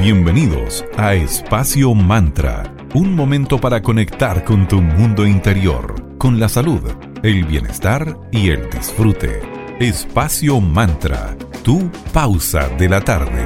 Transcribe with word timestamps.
Bienvenidos 0.00 0.82
a 0.96 1.12
Espacio 1.12 1.92
Mantra, 1.92 2.74
un 2.94 3.14
momento 3.14 3.60
para 3.60 3.82
conectar 3.82 4.44
con 4.44 4.66
tu 4.66 4.80
mundo 4.80 5.26
interior, 5.26 6.16
con 6.16 6.40
la 6.40 6.48
salud, 6.48 6.80
el 7.22 7.44
bienestar 7.44 8.16
y 8.32 8.48
el 8.48 8.70
disfrute. 8.70 9.42
Espacio 9.78 10.58
Mantra, 10.58 11.36
tu 11.62 11.90
pausa 12.14 12.70
de 12.78 12.88
la 12.88 13.02
tarde. 13.02 13.44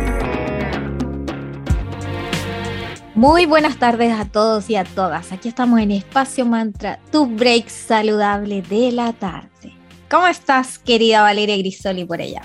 Muy 3.16 3.46
buenas 3.46 3.76
tardes 3.80 4.12
a 4.12 4.24
todos 4.24 4.70
y 4.70 4.76
a 4.76 4.84
todas. 4.84 5.32
Aquí 5.32 5.48
estamos 5.48 5.80
en 5.80 5.90
Espacio 5.90 6.46
Mantra, 6.46 7.00
tu 7.10 7.26
break 7.26 7.68
saludable 7.68 8.62
de 8.62 8.92
la 8.92 9.12
tarde. 9.12 9.74
¿Cómo 10.08 10.28
estás, 10.28 10.78
querida 10.78 11.22
Valeria 11.22 11.56
Grisoli, 11.56 12.04
por 12.04 12.20
allá? 12.20 12.42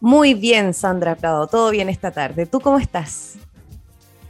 Muy 0.00 0.32
bien, 0.34 0.72
Sandra 0.72 1.14
Prado, 1.14 1.46
todo 1.46 1.70
bien 1.70 1.88
esta 1.90 2.10
tarde. 2.10 2.46
¿Tú 2.46 2.60
cómo 2.60 2.78
estás? 2.78 3.36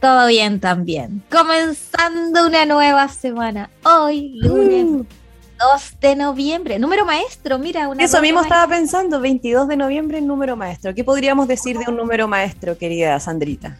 Todo 0.01 0.27
bien 0.27 0.59
también. 0.59 1.23
Comenzando 1.31 2.45
una 2.45 2.65
nueva 2.65 3.07
semana. 3.07 3.69
Hoy, 3.83 4.33
lunes 4.35 4.85
2 4.85 5.05
uh. 5.61 5.99
de 6.01 6.15
noviembre. 6.15 6.79
Número 6.79 7.05
maestro, 7.05 7.57
mira. 7.57 7.87
Una 7.87 8.03
Eso 8.03 8.21
mismo 8.21 8.41
estaba 8.41 8.67
pensando, 8.67 9.21
22 9.21 9.67
de 9.69 9.77
noviembre, 9.77 10.19
número 10.19 10.57
maestro. 10.57 10.93
¿Qué 10.93 11.03
podríamos 11.03 11.47
decir 11.47 11.77
de 11.77 11.85
un 11.87 11.95
número 11.95 12.27
maestro, 12.27 12.77
querida 12.77 13.19
Sandrita? 13.19 13.77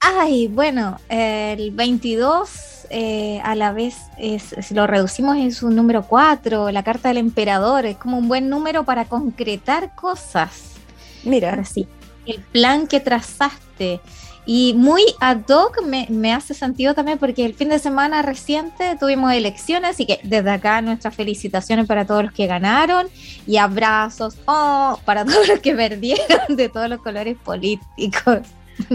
Ay, 0.00 0.48
bueno, 0.48 0.98
el 1.08 1.70
22 1.70 2.86
eh, 2.90 3.40
a 3.42 3.54
la 3.54 3.72
vez, 3.72 3.96
es, 4.18 4.54
si 4.60 4.74
lo 4.74 4.86
reducimos 4.86 5.36
es 5.38 5.62
un 5.62 5.74
número 5.74 6.02
4, 6.06 6.70
la 6.70 6.82
carta 6.82 7.08
del 7.08 7.18
emperador, 7.18 7.86
es 7.86 7.96
como 7.96 8.18
un 8.18 8.28
buen 8.28 8.48
número 8.48 8.84
para 8.84 9.06
concretar 9.06 9.94
cosas. 9.94 10.75
Mira. 11.24 11.64
sí. 11.64 11.86
El 12.26 12.40
plan 12.40 12.86
que 12.86 13.00
trazaste. 13.00 14.00
Y 14.48 14.74
muy 14.74 15.02
ad 15.20 15.42
hoc 15.48 15.82
me, 15.84 16.06
me, 16.08 16.32
hace 16.32 16.54
sentido 16.54 16.94
también 16.94 17.18
porque 17.18 17.44
el 17.44 17.54
fin 17.54 17.68
de 17.68 17.80
semana 17.80 18.22
reciente 18.22 18.96
tuvimos 18.98 19.32
elecciones, 19.32 19.90
así 19.90 20.06
que 20.06 20.20
desde 20.22 20.50
acá 20.50 20.80
nuestras 20.82 21.16
felicitaciones 21.16 21.86
para 21.86 22.04
todos 22.04 22.24
los 22.24 22.32
que 22.32 22.46
ganaron 22.46 23.08
y 23.44 23.56
abrazos 23.56 24.36
oh, 24.46 25.00
para 25.04 25.24
todos 25.26 25.48
los 25.48 25.58
que 25.58 25.74
perdieron 25.74 26.56
de 26.56 26.68
todos 26.68 26.88
los 26.88 27.00
colores 27.00 27.36
políticos. 27.38 28.42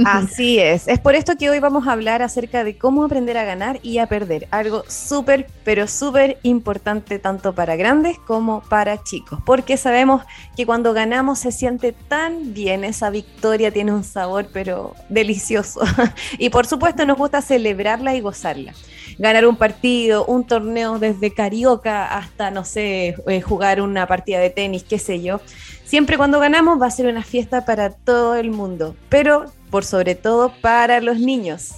Así 0.06 0.60
es. 0.60 0.88
Es 0.88 1.00
por 1.00 1.16
esto 1.16 1.36
que 1.38 1.50
hoy 1.50 1.60
vamos 1.60 1.88
a 1.88 1.94
hablar 1.94 2.22
acerca 2.22 2.64
de 2.64 2.78
cómo 2.78 3.04
aprender 3.04 3.38
a 3.38 3.44
ganar 3.44 3.80
y 3.82 3.98
a 3.98 4.08
perder. 4.08 4.48
Algo 4.52 4.84
súper, 4.88 5.48
pero 5.64 5.88
súper 5.88 6.38
importante 6.44 7.20
tanto 7.20 7.54
para 7.54 7.76
grandes 7.76 8.18
como 8.20 8.62
para 8.62 9.04
chicos. 9.04 9.40
Porque 9.46 9.78
sabemos 9.78 10.23
que 10.56 10.66
cuando 10.66 10.94
ganamos 10.94 11.40
se 11.40 11.52
siente 11.52 11.94
tan 11.94 12.54
bien. 12.54 12.84
Esa 12.84 13.10
victoria 13.10 13.72
tiene 13.72 13.94
un 13.94 14.04
sabor, 14.04 14.48
pero 14.52 14.96
delicioso. 15.10 15.82
y 16.38 16.50
por 16.50 16.66
supuesto 16.68 17.06
nos 17.06 17.18
gusta 17.18 17.42
celebrarla 17.42 18.16
y 18.16 18.22
gozarla. 18.22 18.73
Ganar 19.18 19.45
un 19.45 19.56
partido, 19.56 20.26
un 20.26 20.45
torneo 20.45 21.00
desde 21.00 21.34
carioca 21.34 22.18
hasta, 22.18 22.50
no 22.52 22.64
sé, 22.64 23.16
eh, 23.28 23.42
jugar 23.42 23.82
una 23.82 24.08
partida 24.08 24.40
de 24.40 24.50
tenis, 24.50 24.84
qué 24.84 25.00
sé 25.00 25.22
yo. 25.22 25.42
Siempre 25.84 26.18
cuando 26.18 26.40
ganamos 26.40 26.82
va 26.82 26.88
a 26.88 26.92
ser 26.92 27.08
una 27.08 27.23
fiesta 27.23 27.66
para 27.66 27.90
todo 27.90 28.36
el 28.36 28.52
mundo. 28.52 28.95
Pero 29.10 29.45
por 29.72 29.86
sobre 29.86 30.14
todo 30.14 30.53
para 30.61 31.02
los 31.02 31.17
niños. 31.17 31.72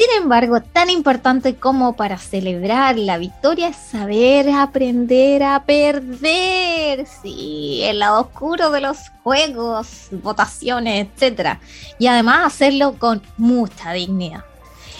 Sin 0.00 0.22
embargo, 0.22 0.62
tan 0.62 0.88
importante 0.88 1.56
como 1.56 1.94
para 1.94 2.16
celebrar 2.16 2.98
la 2.98 3.18
victoria 3.18 3.68
es 3.68 3.76
saber 3.76 4.48
aprender 4.48 5.42
a 5.42 5.62
perder. 5.64 7.06
Sí, 7.06 7.82
el 7.84 7.98
lado 7.98 8.22
oscuro 8.22 8.70
de 8.70 8.80
los 8.80 8.96
juegos, 9.22 10.08
votaciones, 10.10 11.06
etc. 11.20 11.58
Y 11.98 12.06
además 12.06 12.46
hacerlo 12.46 12.94
con 12.98 13.20
mucha 13.36 13.92
dignidad. 13.92 14.44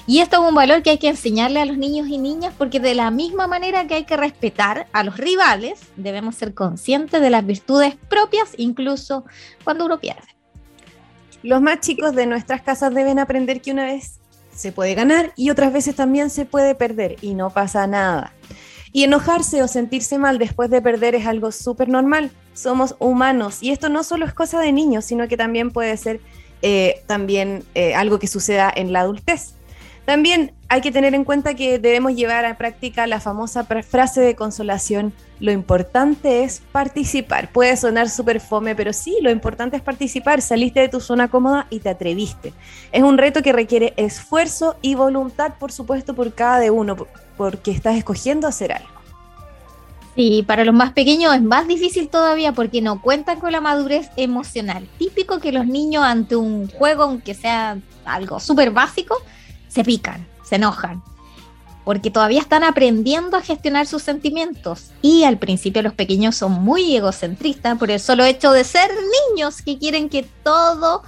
Y 0.07 0.19
esto 0.21 0.43
es 0.43 0.49
un 0.49 0.55
valor 0.55 0.83
que 0.83 0.91
hay 0.91 0.99
que 0.99 1.09
enseñarle 1.09 1.61
a 1.61 1.65
los 1.65 1.79
niños 1.79 2.09
y 2.09 2.19
niñas 2.19 2.53
porque 2.59 2.79
de 2.79 2.95
la 2.95 3.11
misma 3.11 3.47
manera 3.47 3.87
que 3.87 3.95
hay 3.95 4.05
que 4.05 4.19
respetar 4.19 4.87
a 4.93 5.03
los 5.03 5.17
rivales, 5.17 5.81
debemos 5.97 6.35
ser 6.35 6.53
conscientes 6.53 7.23
de 7.23 7.31
las 7.31 7.47
virtudes 7.47 7.97
propias 8.09 8.51
incluso 8.59 9.25
cuando 9.65 9.87
uno 9.87 9.99
pierde. 9.99 10.40
Los 11.43 11.63
más 11.63 11.81
chicos 11.81 12.15
de 12.15 12.27
nuestras 12.27 12.63
casas 12.63 12.95
deben 12.95 13.19
aprender 13.19 13.61
que 13.61 13.73
una 13.73 13.87
vez 13.87 14.21
se 14.55 14.73
puede 14.73 14.95
ganar 14.95 15.33
y 15.37 15.51
otras 15.51 15.73
veces 15.73 15.97
también 15.97 16.29
se 16.29 16.45
puede 16.45 16.75
perder 16.75 17.17
y 17.23 17.35
no 17.35 17.51
pasa 17.51 17.87
nada. 17.87 18.33
Y 18.93 19.05
enojarse 19.05 19.63
o 19.63 19.69
sentirse 19.69 20.19
mal 20.19 20.39
después 20.39 20.69
de 20.69 20.83
perder 20.83 21.15
es 21.15 21.27
algo 21.27 21.53
súper 21.53 21.89
normal. 21.89 22.31
Somos 22.55 22.97
humanos 22.99 23.63
y 23.63 23.71
esto 23.71 23.89
no 23.89 24.03
solo 24.03 24.27
es 24.27 24.35
cosa 24.35 24.61
de 24.61 24.73
niños, 24.73 25.05
sino 25.05 25.29
que 25.29 25.37
también 25.37 25.71
puede 25.71 25.97
ser 25.97 26.21
eh, 26.63 27.03
también 27.07 27.65
eh, 27.75 27.95
algo 27.95 28.19
que 28.19 28.27
suceda 28.27 28.71
en 28.75 28.93
la 28.93 29.01
adultez. 29.01 29.55
También 30.05 30.53
hay 30.69 30.81
que 30.81 30.91
tener 30.91 31.15
en 31.15 31.25
cuenta 31.25 31.55
que 31.55 31.79
debemos 31.79 32.15
llevar 32.15 32.45
a 32.45 32.57
práctica 32.57 33.07
la 33.07 33.21
famosa 33.21 33.65
frase 33.65 34.21
de 34.21 34.35
consolación, 34.35 35.13
lo 35.41 35.53
importante 35.53 36.45
es 36.45 36.63
participar. 36.73 37.51
Puede 37.51 37.77
sonar 37.77 38.11
súper 38.11 38.41
fome, 38.41 38.75
pero 38.75 38.93
sí, 38.93 39.17
lo 39.23 39.31
importante 39.31 39.77
es 39.77 39.83
participar. 39.83 40.43
Saliste 40.43 40.81
de 40.81 40.89
tu 40.89 41.01
zona 41.01 41.29
cómoda 41.29 41.67
y 41.71 41.81
te 41.81 41.89
atreviste. 41.89 42.53
Es 42.93 43.03
un 43.03 43.19
reto 43.19 43.43
que 43.43 43.53
requiere 43.53 43.95
esfuerzo 43.97 44.77
y 44.83 44.95
voluntad, 44.95 45.55
por 45.59 45.73
supuesto, 45.73 46.15
por 46.15 46.35
cada 46.35 46.59
de 46.59 46.71
uno, 46.71 46.97
porque 47.37 47.71
estás 47.71 47.97
escogiendo 47.97 48.47
hacer 48.47 48.73
algo. 48.73 49.01
Sí, 50.15 50.45
para 50.47 50.65
los 50.65 50.75
más 50.75 50.93
pequeños 50.93 51.35
es 51.35 51.43
más 51.43 51.67
difícil 51.67 52.09
todavía 52.09 52.53
porque 52.53 52.83
no 52.83 53.01
cuentan 53.01 53.41
con 53.41 53.53
la 53.53 53.61
madurez 53.61 54.11
emocional. 54.17 54.87
Típico 54.99 55.39
que 55.39 55.53
los 55.53 55.67
niños 55.67 56.05
ante 56.05 56.37
un 56.37 56.69
juego, 56.69 57.05
aunque 57.05 57.33
sea 57.33 57.79
algo 58.05 58.41
súper 58.41 58.71
básico, 58.73 59.17
se 59.71 59.85
pican, 59.85 60.27
se 60.45 60.57
enojan, 60.57 61.03
porque 61.85 62.11
todavía 62.11 62.41
están 62.41 62.65
aprendiendo 62.65 63.37
a 63.37 63.43
gestionar 63.43 63.87
sus 63.87 64.03
sentimientos. 64.03 64.91
Y 65.01 65.25
al 65.25 65.39
principio 65.39 65.83
los 65.83 65.95
pequeños 65.95 66.37
son 66.37 66.53
muy 66.53 66.95
egocentristas 66.95 67.79
por 67.79 67.91
el 67.91 68.01
solo 68.01 68.25
hecho 68.25 68.53
de 68.53 68.65
ser 68.65 68.91
niños 69.31 69.63
que 69.63 69.79
quieren 69.79 70.09
que 70.09 70.29
todo 70.45 71.03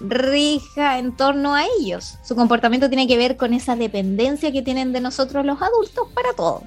rija 0.00 0.98
en 0.98 1.16
torno 1.16 1.54
a 1.54 1.64
ellos. 1.78 2.14
Su 2.24 2.34
comportamiento 2.34 2.88
tiene 2.88 3.06
que 3.06 3.16
ver 3.16 3.36
con 3.36 3.52
esa 3.54 3.76
dependencia 3.76 4.52
que 4.52 4.62
tienen 4.62 4.92
de 4.92 5.00
nosotros 5.00 5.44
los 5.44 5.60
adultos 5.60 6.08
para 6.14 6.32
todo. 6.32 6.62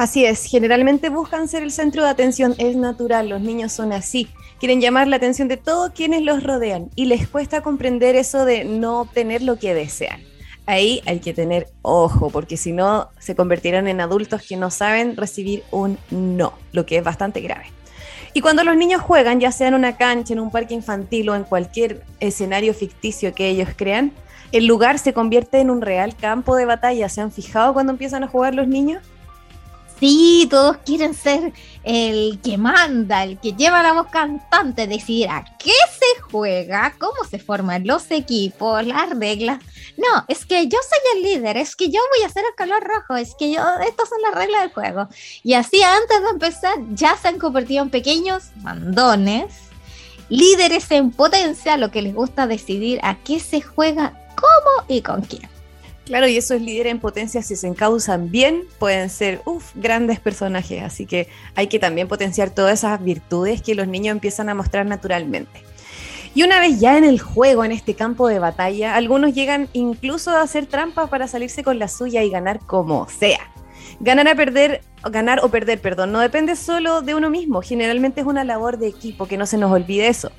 Así 0.00 0.24
es, 0.24 0.46
generalmente 0.46 1.10
buscan 1.10 1.46
ser 1.46 1.62
el 1.62 1.70
centro 1.70 2.02
de 2.02 2.08
atención, 2.08 2.54
es 2.56 2.74
natural, 2.74 3.28
los 3.28 3.42
niños 3.42 3.70
son 3.70 3.92
así, 3.92 4.30
quieren 4.58 4.80
llamar 4.80 5.08
la 5.08 5.16
atención 5.16 5.46
de 5.46 5.58
todos 5.58 5.90
quienes 5.90 6.22
los 6.22 6.42
rodean 6.42 6.88
y 6.94 7.04
les 7.04 7.28
cuesta 7.28 7.60
comprender 7.60 8.16
eso 8.16 8.46
de 8.46 8.64
no 8.64 9.02
obtener 9.02 9.42
lo 9.42 9.58
que 9.58 9.74
desean. 9.74 10.22
Ahí 10.64 11.02
hay 11.04 11.20
que 11.20 11.34
tener 11.34 11.68
ojo, 11.82 12.30
porque 12.30 12.56
si 12.56 12.72
no 12.72 13.10
se 13.18 13.36
convertirán 13.36 13.88
en 13.88 14.00
adultos 14.00 14.40
que 14.40 14.56
no 14.56 14.70
saben 14.70 15.18
recibir 15.18 15.64
un 15.70 15.98
no, 16.10 16.54
lo 16.72 16.86
que 16.86 16.96
es 16.96 17.04
bastante 17.04 17.42
grave. 17.42 17.66
Y 18.32 18.40
cuando 18.40 18.64
los 18.64 18.78
niños 18.78 19.02
juegan, 19.02 19.38
ya 19.38 19.52
sea 19.52 19.68
en 19.68 19.74
una 19.74 19.98
cancha, 19.98 20.32
en 20.32 20.40
un 20.40 20.50
parque 20.50 20.72
infantil 20.72 21.28
o 21.28 21.34
en 21.34 21.44
cualquier 21.44 22.04
escenario 22.20 22.72
ficticio 22.72 23.34
que 23.34 23.50
ellos 23.50 23.68
crean, 23.76 24.12
el 24.50 24.64
lugar 24.64 24.98
se 24.98 25.12
convierte 25.12 25.60
en 25.60 25.68
un 25.68 25.82
real 25.82 26.16
campo 26.16 26.56
de 26.56 26.64
batalla. 26.64 27.10
¿Se 27.10 27.20
han 27.20 27.30
fijado 27.32 27.74
cuando 27.74 27.92
empiezan 27.92 28.24
a 28.24 28.28
jugar 28.28 28.54
los 28.54 28.66
niños? 28.66 29.02
Sí, 30.00 30.48
todos 30.50 30.78
quieren 30.78 31.12
ser 31.12 31.52
el 31.84 32.40
que 32.42 32.56
manda, 32.56 33.22
el 33.22 33.38
que 33.38 33.52
lleva 33.52 33.82
la 33.82 33.92
voz 33.92 34.06
cantante, 34.06 34.86
decidir 34.86 35.28
a 35.28 35.44
qué 35.58 35.72
se 35.92 36.22
juega, 36.22 36.94
cómo 36.98 37.22
se 37.30 37.38
forman 37.38 37.86
los 37.86 38.10
equipos, 38.10 38.86
las 38.86 39.10
reglas. 39.10 39.58
No, 39.98 40.24
es 40.26 40.46
que 40.46 40.66
yo 40.68 40.78
soy 40.82 41.18
el 41.18 41.22
líder, 41.22 41.58
es 41.58 41.76
que 41.76 41.90
yo 41.90 42.00
voy 42.16 42.24
a 42.24 42.28
hacer 42.28 42.44
el 42.48 42.56
color 42.56 42.82
rojo, 42.82 43.14
es 43.16 43.34
que 43.38 43.52
yo, 43.52 43.60
estas 43.86 44.08
son 44.08 44.22
las 44.22 44.34
reglas 44.34 44.62
del 44.62 44.72
juego. 44.72 45.08
Y 45.42 45.52
así 45.52 45.82
antes 45.82 46.22
de 46.22 46.30
empezar 46.30 46.78
ya 46.92 47.18
se 47.18 47.28
han 47.28 47.38
convertido 47.38 47.82
en 47.82 47.90
pequeños 47.90 48.44
mandones, 48.62 49.52
líderes 50.30 50.90
en 50.92 51.10
potencia, 51.10 51.76
lo 51.76 51.90
que 51.90 52.00
les 52.00 52.14
gusta 52.14 52.46
decidir 52.46 53.00
a 53.02 53.16
qué 53.16 53.38
se 53.38 53.60
juega, 53.60 54.18
cómo 54.34 54.86
y 54.88 55.02
con 55.02 55.20
quién. 55.20 55.59
Claro, 56.10 56.26
y 56.26 56.36
esos 56.36 56.60
líderes 56.60 56.90
en 56.90 56.98
potencia, 56.98 57.40
si 57.40 57.54
se 57.54 57.68
encausan 57.68 58.32
bien, 58.32 58.64
pueden 58.80 59.10
ser 59.10 59.42
grandes 59.76 60.18
personajes. 60.18 60.82
Así 60.82 61.06
que 61.06 61.28
hay 61.54 61.68
que 61.68 61.78
también 61.78 62.08
potenciar 62.08 62.50
todas 62.50 62.80
esas 62.80 63.00
virtudes 63.00 63.62
que 63.62 63.76
los 63.76 63.86
niños 63.86 64.14
empiezan 64.14 64.48
a 64.48 64.56
mostrar 64.56 64.86
naturalmente. 64.86 65.62
Y 66.34 66.42
una 66.42 66.58
vez 66.58 66.80
ya 66.80 66.98
en 66.98 67.04
el 67.04 67.20
juego, 67.20 67.64
en 67.64 67.70
este 67.70 67.94
campo 67.94 68.26
de 68.26 68.40
batalla, 68.40 68.96
algunos 68.96 69.34
llegan 69.34 69.68
incluso 69.72 70.32
a 70.32 70.42
hacer 70.42 70.66
trampas 70.66 71.08
para 71.10 71.28
salirse 71.28 71.62
con 71.62 71.78
la 71.78 71.86
suya 71.86 72.24
y 72.24 72.30
ganar 72.30 72.58
como 72.58 73.08
sea. 73.08 73.48
Ganar 74.00 74.26
a 74.26 74.34
perder, 74.34 74.80
ganar 75.04 75.38
o 75.44 75.48
perder, 75.48 75.80
perdón, 75.80 76.10
no 76.10 76.18
depende 76.18 76.56
solo 76.56 77.02
de 77.02 77.14
uno 77.14 77.30
mismo. 77.30 77.62
Generalmente 77.62 78.22
es 78.22 78.26
una 78.26 78.42
labor 78.42 78.78
de 78.78 78.88
equipo, 78.88 79.28
que 79.28 79.36
no 79.36 79.46
se 79.46 79.58
nos 79.58 79.70
olvide 79.70 80.08
eso 80.08 80.32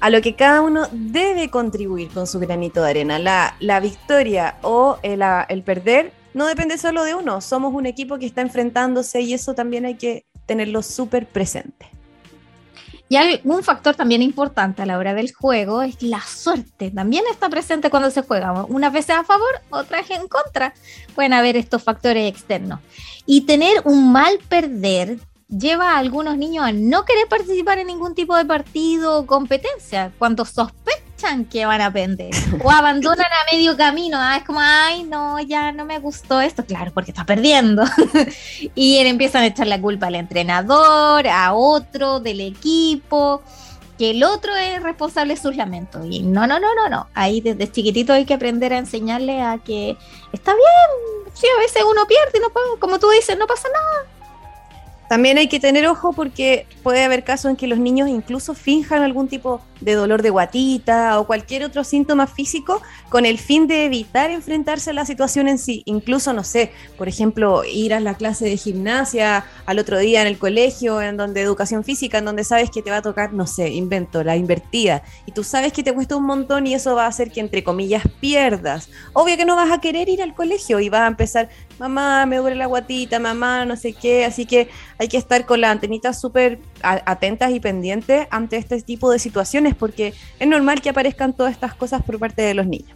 a 0.00 0.10
lo 0.10 0.20
que 0.20 0.34
cada 0.34 0.60
uno 0.60 0.88
debe 0.92 1.50
contribuir 1.50 2.08
con 2.08 2.26
su 2.26 2.38
granito 2.38 2.82
de 2.82 2.90
arena. 2.90 3.18
La, 3.60 3.80
victoria 3.80 4.56
o 4.62 4.98
el, 5.02 5.22
el 5.48 5.62
perder 5.62 6.12
no 6.34 6.46
depende 6.46 6.78
solo 6.78 7.04
de 7.04 7.14
uno, 7.14 7.40
somos 7.40 7.74
un 7.74 7.86
equipo 7.86 8.18
que 8.18 8.26
está 8.26 8.42
enfrentándose 8.42 9.20
y 9.20 9.34
eso 9.34 9.54
también 9.54 9.86
hay 9.86 9.96
que 9.96 10.26
tenerlo 10.46 10.82
súper 10.82 11.26
presente. 11.26 11.90
Y 13.10 13.16
un 13.44 13.62
factor 13.62 13.96
también 13.96 14.20
importante 14.20 14.82
a 14.82 14.86
la 14.86 14.98
hora 14.98 15.14
del 15.14 15.32
juego 15.32 15.80
es 15.80 16.02
la 16.02 16.20
suerte. 16.20 16.90
También 16.90 17.24
está 17.30 17.48
presente 17.48 17.88
cuando 17.88 18.10
se 18.10 18.22
juega. 18.22 18.64
Unas 18.64 18.92
veces 18.92 19.16
a 19.16 19.24
favor, 19.24 19.48
otras 19.70 20.10
en 20.10 20.28
contra. 20.28 20.74
Pueden 21.14 21.32
haber 21.32 21.56
estos 21.56 21.82
factores 21.82 22.30
externos. 22.30 22.80
Y 23.24 23.42
tener 23.42 23.80
un 23.84 24.12
mal 24.12 24.38
perder 24.48 25.18
lleva 25.48 25.94
a 25.94 25.98
algunos 25.98 26.36
niños 26.36 26.66
a 26.66 26.72
no 26.72 27.04
querer 27.04 27.26
participar 27.26 27.78
en 27.78 27.86
ningún 27.86 28.14
tipo 28.14 28.36
de 28.36 28.44
partido 28.44 29.18
o 29.18 29.26
competencia 29.26 30.12
cuando 30.18 30.44
sospechan 30.44 31.46
que 31.46 31.64
van 31.66 31.80
a 31.80 31.92
perder 31.92 32.30
o 32.64 32.70
abandonan 32.70 33.26
a 33.26 33.50
medio 33.52 33.76
camino. 33.76 34.18
Ah, 34.20 34.36
es 34.36 34.44
como, 34.44 34.60
ay, 34.60 35.04
no, 35.04 35.40
ya 35.40 35.72
no 35.72 35.84
me 35.84 35.98
gustó 35.98 36.40
esto. 36.40 36.64
Claro, 36.64 36.92
porque 36.92 37.10
está 37.10 37.24
perdiendo. 37.24 37.84
y 38.74 38.98
empiezan 38.98 39.42
a 39.42 39.46
echar 39.46 39.66
la 39.66 39.80
culpa 39.80 40.06
al 40.06 40.16
entrenador, 40.16 41.26
a 41.26 41.54
otro 41.54 42.20
del 42.20 42.40
equipo 42.40 43.42
que 43.96 44.10
el 44.10 44.22
otro 44.22 44.54
es 44.54 44.80
responsable 44.80 45.34
de 45.34 45.40
sus 45.40 45.56
lamentos. 45.56 46.06
Y 46.08 46.22
no, 46.22 46.46
no, 46.46 46.60
no, 46.60 46.72
no, 46.74 46.88
no. 46.88 47.08
Ahí 47.14 47.40
desde 47.40 47.72
chiquitito 47.72 48.12
hay 48.12 48.26
que 48.26 48.34
aprender 48.34 48.72
a 48.72 48.78
enseñarle 48.78 49.42
a 49.42 49.58
que 49.58 49.96
está 50.32 50.52
bien. 50.54 51.32
Si 51.34 51.46
a 51.48 51.58
veces 51.58 51.82
uno 51.82 52.06
pierde, 52.06 52.38
no, 52.38 52.48
como 52.78 53.00
tú 53.00 53.10
dices, 53.10 53.36
no 53.36 53.48
pasa 53.48 53.68
nada 53.72 54.17
también 55.08 55.38
hay 55.38 55.48
que 55.48 55.58
tener 55.58 55.86
ojo 55.86 56.12
porque 56.12 56.66
puede 56.82 57.02
haber 57.02 57.24
casos 57.24 57.50
en 57.50 57.56
que 57.56 57.66
los 57.66 57.78
niños 57.78 58.08
incluso 58.08 58.54
finjan 58.54 59.02
algún 59.02 59.28
tipo 59.28 59.62
de 59.80 59.94
dolor 59.94 60.22
de 60.22 60.30
guatita 60.30 61.18
o 61.18 61.26
cualquier 61.26 61.64
otro 61.64 61.84
síntoma 61.84 62.26
físico 62.26 62.82
con 63.08 63.24
el 63.24 63.38
fin 63.38 63.66
de 63.66 63.84
evitar 63.84 64.30
enfrentarse 64.30 64.90
a 64.90 64.92
la 64.92 65.04
situación 65.04 65.48
en 65.48 65.58
sí. 65.58 65.82
Incluso, 65.86 66.32
no 66.32 66.44
sé, 66.44 66.72
por 66.96 67.08
ejemplo, 67.08 67.62
ir 67.64 67.94
a 67.94 68.00
la 68.00 68.14
clase 68.14 68.44
de 68.44 68.56
gimnasia 68.56 69.44
al 69.66 69.78
otro 69.78 69.98
día 69.98 70.20
en 70.20 70.26
el 70.26 70.38
colegio, 70.38 71.00
en 71.00 71.16
donde 71.16 71.40
educación 71.40 71.84
física, 71.84 72.18
en 72.18 72.24
donde 72.24 72.44
sabes 72.44 72.70
que 72.70 72.82
te 72.82 72.90
va 72.90 72.98
a 72.98 73.02
tocar, 73.02 73.32
no 73.32 73.46
sé, 73.46 73.70
invento, 73.70 74.22
la 74.24 74.36
invertida. 74.36 75.02
Y 75.26 75.32
tú 75.32 75.44
sabes 75.44 75.72
que 75.72 75.82
te 75.82 75.92
cuesta 75.92 76.16
un 76.16 76.24
montón 76.24 76.66
y 76.66 76.74
eso 76.74 76.94
va 76.94 77.04
a 77.04 77.08
hacer 77.08 77.30
que, 77.30 77.40
entre 77.40 77.64
comillas, 77.64 78.02
pierdas. 78.20 78.90
Obvio 79.12 79.36
que 79.36 79.44
no 79.44 79.56
vas 79.56 79.70
a 79.70 79.80
querer 79.80 80.08
ir 80.08 80.22
al 80.22 80.34
colegio 80.34 80.80
y 80.80 80.88
vas 80.88 81.02
a 81.02 81.06
empezar, 81.06 81.48
mamá, 81.78 82.26
me 82.26 82.36
duele 82.36 82.56
la 82.56 82.66
guatita, 82.66 83.18
mamá, 83.18 83.64
no 83.64 83.76
sé 83.76 83.92
qué. 83.92 84.24
Así 84.24 84.44
que 84.44 84.68
hay 84.98 85.08
que 85.08 85.16
estar 85.16 85.46
con 85.46 85.60
las 85.60 85.70
antenitas 85.70 86.20
súper 86.20 86.58
atentas 86.82 87.52
y 87.52 87.60
pendientes 87.60 88.26
ante 88.30 88.56
este 88.56 88.82
tipo 88.82 89.10
de 89.10 89.18
situaciones 89.18 89.74
porque 89.74 90.12
es 90.38 90.48
normal 90.48 90.82
que 90.82 90.90
aparezcan 90.90 91.32
todas 91.32 91.52
estas 91.52 91.74
cosas 91.74 92.02
por 92.02 92.18
parte 92.18 92.42
de 92.42 92.54
los 92.54 92.66
niños. 92.66 92.90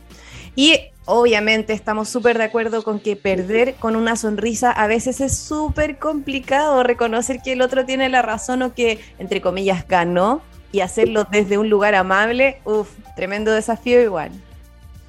Y 0.54 0.78
obviamente 1.06 1.72
estamos 1.72 2.08
súper 2.08 2.38
de 2.38 2.44
acuerdo 2.44 2.82
con 2.82 3.00
que 3.00 3.16
perder 3.16 3.75
con 3.76 3.96
una 3.96 4.16
sonrisa 4.16 4.70
a 4.70 4.87
veces 4.87 5.20
es 5.20 5.37
súper 5.37 5.99
complicado, 5.99 6.82
reconocer 6.82 7.40
que 7.43 7.52
el 7.52 7.62
otro 7.62 7.84
tiene 7.87 8.08
la 8.08 8.22
razón 8.22 8.62
o 8.62 8.75
que, 8.75 9.00
entre 9.19 9.40
comillas, 9.40 9.87
ganó 9.88 10.43
y 10.70 10.81
hacerlo 10.81 11.26
desde 11.31 11.58
un 11.58 11.70
lugar 11.70 11.94
amable, 11.94 12.60
uff, 12.64 12.90
tremendo 13.16 13.52
desafío 13.52 14.02
igual. 14.02 14.31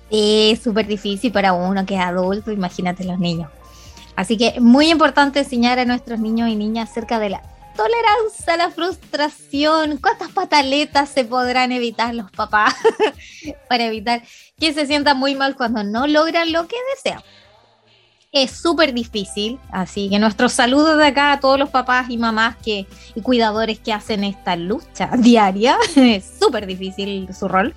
Es 0.10 0.60
súper 0.62 0.88
difícil 0.88 1.32
para 1.32 1.54
uno 1.54 1.86
que 1.86 1.96
es 1.96 2.02
adulto, 2.02 2.52
imagínate 2.52 3.04
los 3.04 3.20
niños. 3.20 3.50
Así 4.16 4.38
que 4.38 4.60
muy 4.60 4.90
importante 4.90 5.40
enseñar 5.40 5.80
a 5.80 5.86
nuestros 5.86 6.20
niños 6.20 6.50
y 6.50 6.56
niñas 6.56 6.92
acerca 6.92 7.20
de 7.20 7.30
la 7.30 7.42
tolerancia 7.76 8.58
la 8.58 8.70
frustración, 8.70 9.98
cuántas 9.98 10.32
pataletas 10.32 11.10
se 11.10 11.26
podrán 11.26 11.72
evitar 11.72 12.14
los 12.14 12.32
papás 12.32 12.76
para 13.70 13.86
evitar 13.86 14.22
que 14.60 14.74
se 14.74 14.86
sientan 14.86 15.18
muy 15.18 15.36
mal 15.36 15.56
cuando 15.56 15.84
no 15.84 16.08
logran 16.08 16.52
lo 16.52 16.68
que 16.68 16.76
desean. 16.96 17.22
Es 18.32 18.52
súper 18.52 18.94
difícil, 18.94 19.60
así 19.72 20.10
que 20.10 20.18
nuestros 20.18 20.54
saludos 20.54 20.98
de 20.98 21.06
acá 21.06 21.34
a 21.34 21.40
todos 21.40 21.60
los 21.60 21.70
papás 21.70 22.10
y 22.10 22.18
mamás 22.18 22.56
que, 22.58 22.88
y 23.14 23.22
cuidadores 23.22 23.80
que 23.80 23.94
hacen 23.94 24.24
esta 24.24 24.56
lucha 24.56 25.12
diaria. 25.18 25.78
Es 25.96 26.34
súper 26.40 26.66
difícil 26.66 27.30
su 27.34 27.48
rol 27.48 27.76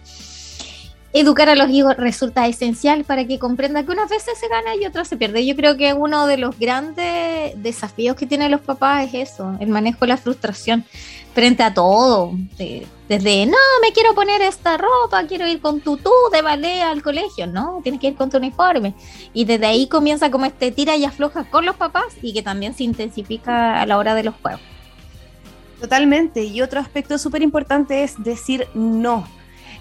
educar 1.12 1.48
a 1.48 1.54
los 1.54 1.70
hijos 1.70 1.96
resulta 1.96 2.46
esencial 2.46 3.04
para 3.04 3.26
que 3.26 3.38
comprenda 3.38 3.84
que 3.84 3.92
unas 3.92 4.10
veces 4.10 4.38
se 4.38 4.48
gana 4.48 4.76
y 4.76 4.84
otras 4.84 5.08
se 5.08 5.16
pierde. 5.16 5.46
Yo 5.46 5.56
creo 5.56 5.76
que 5.76 5.92
uno 5.92 6.26
de 6.26 6.36
los 6.36 6.58
grandes 6.58 7.52
desafíos 7.62 8.16
que 8.16 8.26
tienen 8.26 8.50
los 8.50 8.60
papás 8.60 9.06
es 9.06 9.30
eso, 9.30 9.56
el 9.60 9.68
manejo 9.68 10.00
de 10.00 10.08
la 10.08 10.16
frustración 10.16 10.84
frente 11.34 11.62
a 11.62 11.72
todo. 11.72 12.32
Desde, 13.08 13.46
no, 13.46 13.56
me 13.82 13.92
quiero 13.92 14.14
poner 14.14 14.42
esta 14.42 14.76
ropa, 14.76 15.24
quiero 15.28 15.46
ir 15.46 15.60
con 15.60 15.80
tutú 15.80 16.10
de 16.32 16.42
ballet 16.42 16.82
al 16.82 17.02
colegio. 17.02 17.46
No, 17.46 17.80
tienes 17.82 18.00
que 18.00 18.08
ir 18.08 18.16
con 18.16 18.30
tu 18.30 18.38
uniforme. 18.38 18.94
Y 19.32 19.44
desde 19.44 19.66
ahí 19.66 19.86
comienza 19.86 20.30
como 20.30 20.46
este 20.46 20.72
tira 20.72 20.96
y 20.96 21.04
afloja 21.04 21.44
con 21.44 21.64
los 21.66 21.76
papás 21.76 22.06
y 22.20 22.32
que 22.32 22.42
también 22.42 22.74
se 22.74 22.84
intensifica 22.84 23.80
a 23.80 23.86
la 23.86 23.98
hora 23.98 24.14
de 24.14 24.24
los 24.24 24.34
juegos. 24.42 24.60
Totalmente. 25.80 26.42
Y 26.44 26.62
otro 26.62 26.80
aspecto 26.80 27.18
súper 27.18 27.42
importante 27.42 28.02
es 28.02 28.22
decir 28.22 28.66
no 28.74 29.26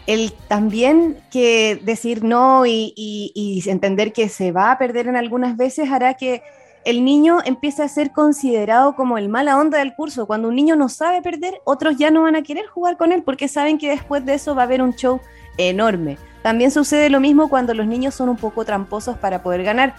el 0.08 0.34
también 0.48 1.18
que 1.32 1.80
decir 1.84 2.24
no 2.24 2.66
y, 2.66 3.64
entender 3.66 4.14
que 4.14 4.30
se 4.30 4.52
va 4.52 4.72
a 4.72 4.78
perder 4.78 5.08
en 5.08 5.16
algunas 5.16 5.58
veces 5.58 5.90
hará 5.92 6.14
que 6.14 6.44
el 6.86 7.04
niño 7.04 7.40
empiece 7.44 7.82
a 7.82 7.88
ser 7.88 8.12
considerado 8.12 8.96
como 8.96 9.18
el 9.18 9.28
mala 9.28 9.58
onda 9.58 9.80
del 9.80 9.96
curso. 9.96 10.28
Cuando 10.28 10.50
un 10.50 10.56
niño 10.56 10.76
no 10.76 10.88
sabe 10.88 11.24
perder, 11.24 11.56
otros 11.64 11.98
ya 11.98 12.12
no 12.12 12.22
van 12.22 12.36
a 12.36 12.44
querer 12.44 12.68
jugar 12.68 12.96
con 12.96 13.12
él 13.12 13.24
porque 13.24 13.48
saben 13.48 13.80
que 13.80 13.90
después 13.90 14.24
de 14.24 14.36
eso 14.36 14.54
va 14.54 14.62
a 14.62 14.66
haber 14.66 14.84
un 14.84 14.94
show 14.94 15.20
enorme. 15.58 16.20
También 16.44 16.70
sucede 16.70 17.10
lo 17.10 17.20
mismo 17.20 17.50
cuando 17.50 17.74
los 17.74 17.88
niños 17.88 18.14
son 18.14 18.30
un 18.30 18.38
poco 18.38 18.66
tramposos 18.66 19.18
para 19.18 19.42
poder 19.42 19.64
ganar. 19.64 19.96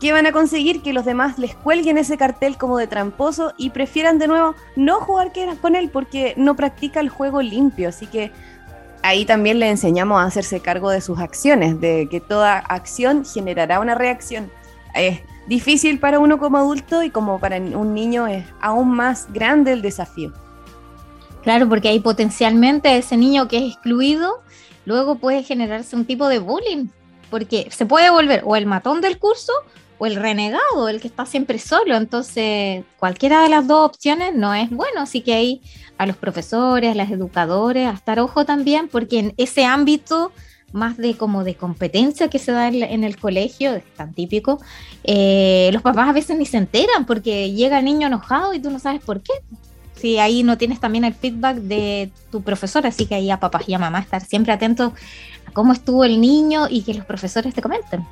¿Qué 0.00 0.12
van 0.12 0.24
a 0.24 0.32
conseguir? 0.32 0.80
Que 0.80 0.94
los 0.94 1.04
demás 1.04 1.38
les 1.38 1.54
cuelguen 1.54 1.98
ese 1.98 2.16
cartel 2.16 2.56
como 2.56 2.78
de 2.78 2.86
tramposo 2.86 3.52
y 3.58 3.68
prefieran 3.68 4.18
de 4.18 4.28
nuevo 4.28 4.54
no 4.74 5.00
jugar 5.00 5.30
con 5.60 5.76
él 5.76 5.90
porque 5.90 6.32
no 6.38 6.56
practica 6.56 7.00
el 7.00 7.10
juego 7.10 7.42
limpio. 7.42 7.90
Así 7.90 8.06
que 8.06 8.32
ahí 9.02 9.24
también 9.24 9.58
le 9.58 9.68
enseñamos 9.68 10.20
a 10.20 10.24
hacerse 10.24 10.60
cargo 10.60 10.90
de 10.90 11.00
sus 11.00 11.18
acciones, 11.18 11.80
de 11.80 12.08
que 12.10 12.20
toda 12.20 12.58
acción 12.58 13.24
generará 13.24 13.80
una 13.80 13.94
reacción. 13.94 14.50
Es 14.94 15.20
difícil 15.46 15.98
para 15.98 16.18
uno 16.18 16.38
como 16.38 16.58
adulto 16.58 17.02
y 17.02 17.10
como 17.10 17.38
para 17.38 17.56
un 17.56 17.94
niño 17.94 18.26
es 18.26 18.44
aún 18.60 18.90
más 18.90 19.32
grande 19.32 19.72
el 19.72 19.82
desafío. 19.82 20.32
Claro, 21.42 21.68
porque 21.68 21.88
ahí 21.88 22.00
potencialmente 22.00 22.96
ese 22.96 23.16
niño 23.16 23.48
que 23.48 23.58
es 23.58 23.72
excluido, 23.72 24.42
luego 24.84 25.16
puede 25.16 25.42
generarse 25.42 25.96
un 25.96 26.04
tipo 26.04 26.28
de 26.28 26.38
bullying, 26.38 26.88
porque 27.30 27.68
se 27.70 27.86
puede 27.86 28.10
volver 28.10 28.42
o 28.44 28.56
el 28.56 28.66
matón 28.66 29.00
del 29.00 29.18
curso 29.18 29.52
o 30.00 30.06
el 30.06 30.16
renegado, 30.16 30.88
el 30.88 30.98
que 30.98 31.08
está 31.08 31.26
siempre 31.26 31.58
solo. 31.58 31.94
Entonces, 31.94 32.84
cualquiera 32.98 33.42
de 33.42 33.50
las 33.50 33.68
dos 33.68 33.90
opciones 33.90 34.34
no 34.34 34.54
es 34.54 34.70
bueno. 34.70 35.02
Así 35.02 35.20
que 35.20 35.34
ahí 35.34 35.60
a 35.98 36.06
los 36.06 36.16
profesores, 36.16 36.92
a 36.92 36.94
los 36.94 37.10
educadores, 37.10 37.86
a 37.86 37.92
estar 37.92 38.18
ojo 38.18 38.46
también, 38.46 38.88
porque 38.88 39.18
en 39.18 39.34
ese 39.36 39.66
ámbito 39.66 40.32
más 40.72 40.96
de 40.96 41.16
como 41.16 41.44
de 41.44 41.54
competencia 41.54 42.28
que 42.28 42.38
se 42.38 42.52
da 42.52 42.68
en, 42.68 43.04
el 43.04 43.18
colegio, 43.18 43.74
es 43.74 43.84
tan 43.96 44.14
típico, 44.14 44.60
eh, 45.04 45.68
los 45.72 45.82
papás 45.82 46.08
a 46.08 46.12
veces 46.12 46.38
ni 46.38 46.46
se 46.46 46.58
enteran 46.58 47.06
porque 47.06 47.52
llega 47.52 47.80
el 47.80 47.84
niño 47.84 48.06
enojado 48.06 48.54
y 48.54 48.60
tú 48.60 48.70
no 48.70 48.78
sabes 48.78 49.02
por 49.02 49.20
qué. 49.20 49.32
Si 49.96 50.18
ahí 50.18 50.42
no 50.44 50.56
tienes 50.56 50.80
también 50.80 51.04
el 51.04 51.12
feedback 51.12 51.56
de 51.56 52.10
tu 52.30 52.40
profesor, 52.40 52.86
así 52.86 53.04
que 53.04 53.16
ahí 53.16 53.30
a 53.30 53.40
papás 53.40 53.68
y 53.68 53.74
a 53.74 53.78
mamá 53.78 53.98
estar 53.98 54.24
siempre 54.24 54.52
atentos 54.52 54.92
a 55.44 55.50
cómo 55.50 55.72
estuvo 55.72 56.04
el 56.04 56.20
niño 56.20 56.68
y 56.70 56.82
que 56.82 56.94
los 56.94 57.04
profesores 57.04 57.52
te 57.52 57.60
comenten. 57.60 58.06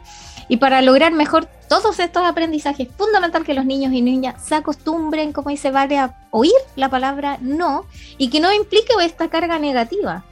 Y 0.48 0.56
para 0.56 0.82
lograr 0.82 1.12
mejor 1.12 1.46
todos 1.68 1.98
estos 2.00 2.24
aprendizajes, 2.24 2.88
es 2.88 2.94
fundamental 2.94 3.44
que 3.44 3.54
los 3.54 3.66
niños 3.66 3.92
y 3.92 4.00
niñas 4.00 4.42
se 4.42 4.54
acostumbren, 4.54 5.32
como 5.32 5.50
dice 5.50 5.70
Vale, 5.70 5.98
a 5.98 6.14
oír 6.30 6.52
la 6.76 6.88
palabra 6.88 7.38
no 7.40 7.84
y 8.16 8.30
que 8.30 8.40
no 8.40 8.52
implique 8.52 8.94
esta 9.02 9.28
carga 9.28 9.58
negativa. 9.58 10.24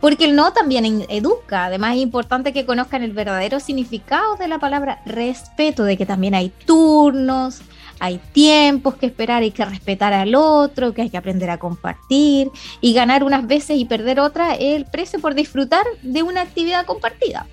Porque 0.00 0.24
el 0.24 0.34
no 0.34 0.52
también 0.52 1.06
educa. 1.08 1.66
Además, 1.66 1.94
es 1.94 2.02
importante 2.02 2.52
que 2.52 2.66
conozcan 2.66 3.04
el 3.04 3.12
verdadero 3.12 3.60
significado 3.60 4.34
de 4.36 4.48
la 4.48 4.58
palabra 4.58 5.00
respeto, 5.06 5.84
de 5.84 5.96
que 5.96 6.06
también 6.06 6.34
hay 6.34 6.50
turnos, 6.66 7.60
hay 8.00 8.18
tiempos 8.32 8.96
que 8.96 9.06
esperar, 9.06 9.44
hay 9.44 9.52
que 9.52 9.64
respetar 9.64 10.12
al 10.12 10.34
otro, 10.34 10.92
que 10.92 11.02
hay 11.02 11.08
que 11.08 11.16
aprender 11.16 11.50
a 11.50 11.58
compartir 11.58 12.50
y 12.80 12.94
ganar 12.94 13.22
unas 13.22 13.46
veces 13.46 13.78
y 13.78 13.84
perder 13.84 14.18
otras 14.18 14.56
el 14.58 14.86
precio 14.86 15.20
por 15.20 15.36
disfrutar 15.36 15.86
de 16.02 16.24
una 16.24 16.40
actividad 16.40 16.84
compartida. 16.84 17.46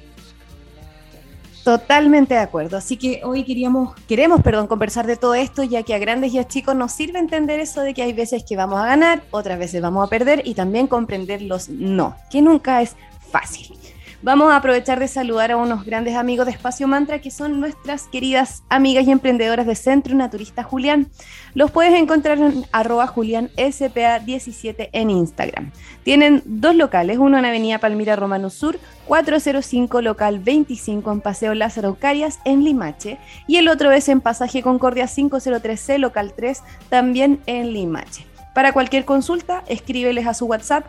Totalmente 1.70 2.34
de 2.34 2.40
acuerdo. 2.40 2.78
Así 2.78 2.98
que 2.98 3.22
hoy 3.24 3.44
queríamos, 3.44 3.94
queremos, 4.08 4.42
perdón, 4.42 4.66
conversar 4.66 5.06
de 5.06 5.18
todo 5.18 5.36
esto, 5.36 5.62
ya 5.62 5.84
que 5.84 5.94
a 5.94 6.00
grandes 6.00 6.34
y 6.34 6.40
a 6.40 6.48
chicos 6.48 6.76
nos 6.76 6.92
sirve 6.92 7.20
entender 7.20 7.60
eso 7.60 7.82
de 7.82 7.94
que 7.94 8.02
hay 8.02 8.12
veces 8.12 8.44
que 8.44 8.56
vamos 8.56 8.80
a 8.80 8.88
ganar, 8.88 9.22
otras 9.30 9.60
veces 9.60 9.80
vamos 9.80 10.04
a 10.04 10.10
perder 10.10 10.42
y 10.46 10.56
también 10.56 10.88
comprender 10.88 11.44
los 11.44 11.70
no, 11.70 12.16
que 12.32 12.42
nunca 12.42 12.82
es 12.82 12.96
fácil. 13.32 13.78
Vamos 14.22 14.52
a 14.52 14.58
aprovechar 14.58 15.00
de 15.00 15.08
saludar 15.08 15.54
a 15.54 15.56
unos 15.56 15.86
grandes 15.86 16.18
amigos 16.18 16.46
de 16.46 16.52
Espacio 16.52 16.90
Mantra 16.90 17.20
que 17.20 17.32
son 17.32 17.62
nuestras 17.62 18.08
queridas 18.08 18.64
amigas 18.68 19.08
y 19.08 19.12
emprendedoras 19.12 19.66
de 19.66 19.76
Centro 19.76 20.14
Naturista 20.14 20.62
Julián. 20.62 21.08
Los 21.54 21.72
puedes 21.72 21.94
encontrar 21.94 22.38
en 22.38 22.66
arroba 22.74 23.08
julianspa17 23.08 24.90
en 24.92 25.10
Instagram. 25.10 25.72
Tienen 26.04 26.44
dos 26.46 26.76
locales, 26.76 27.18
uno 27.18 27.38
en 27.38 27.46
Avenida 27.46 27.78
Palmira 27.80 28.18
Romano 28.18 28.50
Sur, 28.50 28.78
405 29.08 30.02
local 30.02 30.40
25 30.40 31.14
en 31.14 31.22
Paseo 31.22 31.54
Lázaro 31.54 31.96
Carias 31.96 32.40
en 32.44 32.66
Limache 32.66 33.20
y 33.48 33.56
el 33.56 33.70
otro 33.70 33.90
es 33.94 34.10
en 34.10 34.20
Pasaje 34.20 34.62
Concordia 34.62 35.06
503C 35.06 35.98
local 35.98 36.34
3 36.36 36.62
también 36.90 37.40
en 37.46 37.72
Limache. 37.72 38.26
Para 38.54 38.74
cualquier 38.74 39.06
consulta, 39.06 39.64
escríbeles 39.68 40.28
a 40.28 40.34
su 40.34 40.46
WhatsApp 40.46 40.84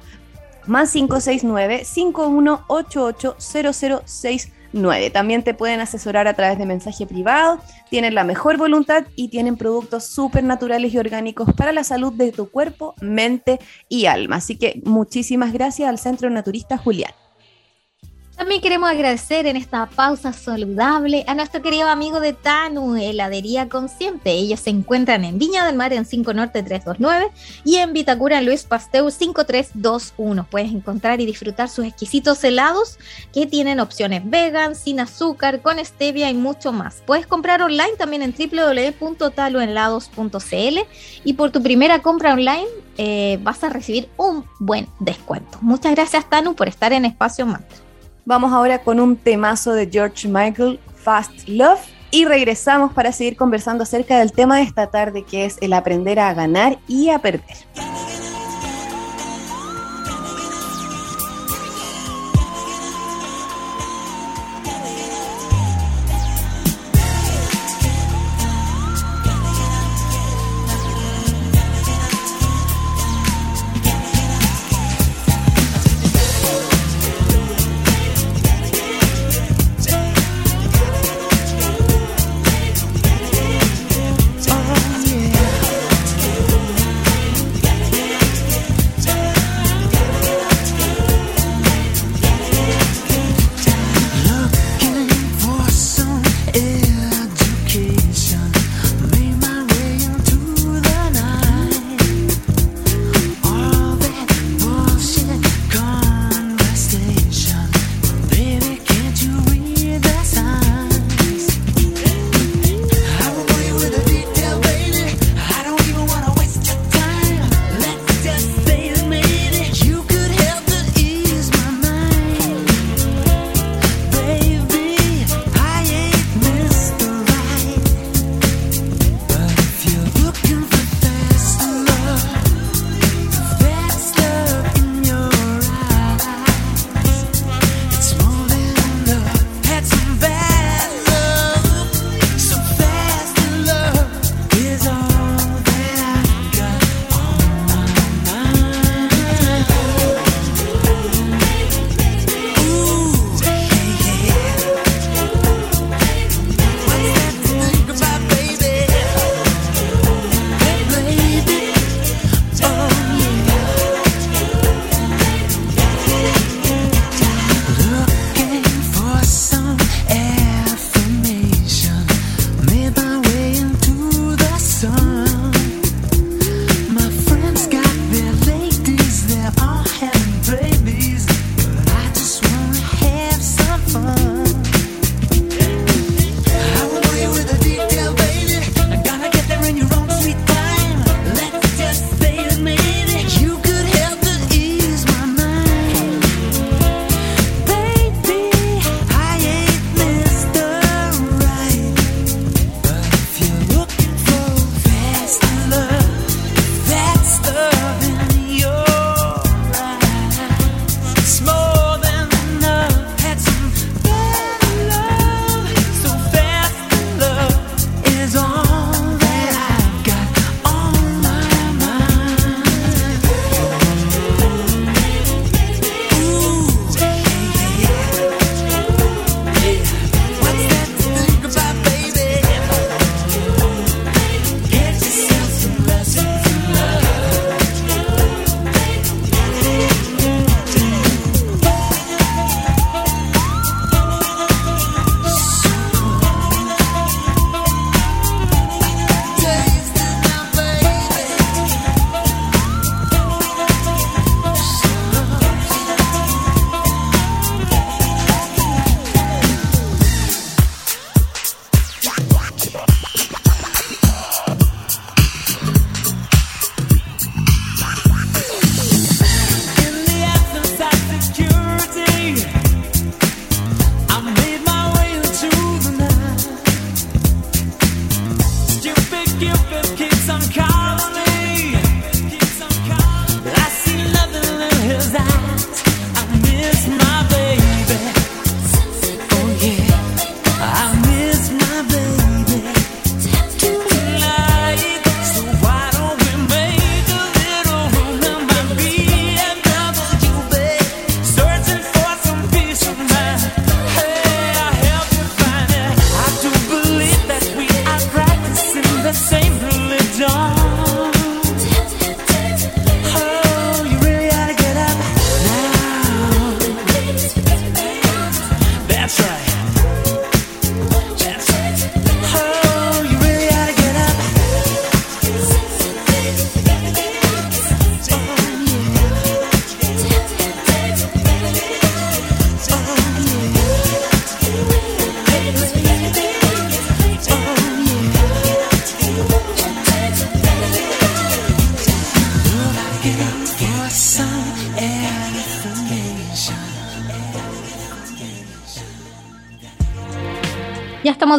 más 0.67 0.93
569 0.93 1.85
5188 1.85 3.37
0069. 3.38 5.11
También 5.11 5.43
te 5.43 5.55
pueden 5.55 5.81
asesorar 5.81 6.29
a 6.29 6.35
través 6.35 6.59
de 6.59 6.67
mensaje 6.67 7.07
privado, 7.07 7.61
tienen 7.88 8.14
la 8.14 8.25
mejor 8.25 8.57
voluntad 8.57 9.05
y 9.17 9.29
tienen 9.29 9.57
productos 9.57 10.05
súper 10.05 10.45
naturales 10.45 10.95
y 10.95 10.99
orgánicos 10.99 11.52
para 11.55 11.73
la 11.73 11.85
salud 11.85 12.12
de 12.12 12.33
tu 12.33 12.50
cuerpo, 12.50 12.95
mente 13.00 13.59
y 13.88 14.07
alma. 14.07 14.37
Así 14.37 14.57
que 14.57 14.81
muchísimas 14.85 15.52
gracias 15.52 15.88
al 15.88 15.99
Centro 15.99 16.31
Naturista 16.31 16.76
Julián. 16.79 17.12
También 18.40 18.62
queremos 18.62 18.88
agradecer 18.88 19.47
en 19.47 19.59
esta 19.59 19.85
pausa 19.85 20.32
saludable 20.32 21.25
a 21.26 21.35
nuestro 21.35 21.61
querido 21.61 21.88
amigo 21.88 22.20
de 22.20 22.32
Tanu, 22.32 22.97
Heladería 22.97 23.68
Consciente. 23.68 24.30
Ellos 24.30 24.61
se 24.61 24.70
encuentran 24.70 25.26
en 25.26 25.38
Viña 25.38 25.66
del 25.66 25.76
Mar 25.76 25.92
en 25.92 26.06
5 26.06 26.32
Norte 26.32 26.62
329 26.62 27.30
y 27.64 27.76
en 27.76 27.92
Vitacura 27.92 28.40
Luis 28.40 28.64
Pasteur 28.64 29.12
5321. 29.12 30.47
Puedes 30.49 30.73
encontrar 30.73 31.20
y 31.20 31.26
disfrutar 31.26 31.68
sus 31.68 31.85
exquisitos 31.85 32.42
helados 32.42 32.99
que 33.30 33.44
tienen 33.44 33.78
opciones 33.78 34.23
vegan, 34.25 34.75
sin 34.75 35.00
azúcar, 35.00 35.61
con 35.61 35.78
stevia 35.85 36.30
y 36.30 36.35
mucho 36.35 36.73
más. 36.73 37.02
Puedes 37.04 37.26
comprar 37.26 37.61
online 37.61 37.92
también 37.99 38.23
en 38.23 38.32
www.taluenlados.cl 38.32 40.78
y 41.25 41.32
por 41.35 41.50
tu 41.50 41.62
primera 41.62 42.00
compra 42.00 42.32
online 42.32 42.68
eh, 42.97 43.38
vas 43.42 43.62
a 43.64 43.68
recibir 43.68 44.09
un 44.16 44.47
buen 44.59 44.88
descuento. 44.99 45.59
Muchas 45.61 45.94
gracias 45.94 46.30
Tanu 46.30 46.54
por 46.54 46.68
estar 46.68 46.94
en 46.94 47.04
Espacio 47.04 47.44
Mantra. 47.44 47.89
Vamos 48.30 48.52
ahora 48.52 48.78
con 48.78 49.00
un 49.00 49.16
temazo 49.16 49.72
de 49.72 49.88
George 49.90 50.28
Michael, 50.28 50.78
Fast 50.94 51.49
Love, 51.49 51.80
y 52.12 52.26
regresamos 52.26 52.92
para 52.92 53.10
seguir 53.10 53.37
conversando 53.37 53.82
acerca 53.82 54.20
del 54.20 54.30
tema 54.30 54.58
de 54.58 54.62
esta 54.62 54.87
tarde 54.87 55.25
que 55.25 55.46
es 55.46 55.58
el 55.60 55.72
aprender 55.72 56.20
a 56.20 56.32
ganar 56.32 56.78
y 56.87 57.08
a 57.08 57.18
perder. 57.18 57.56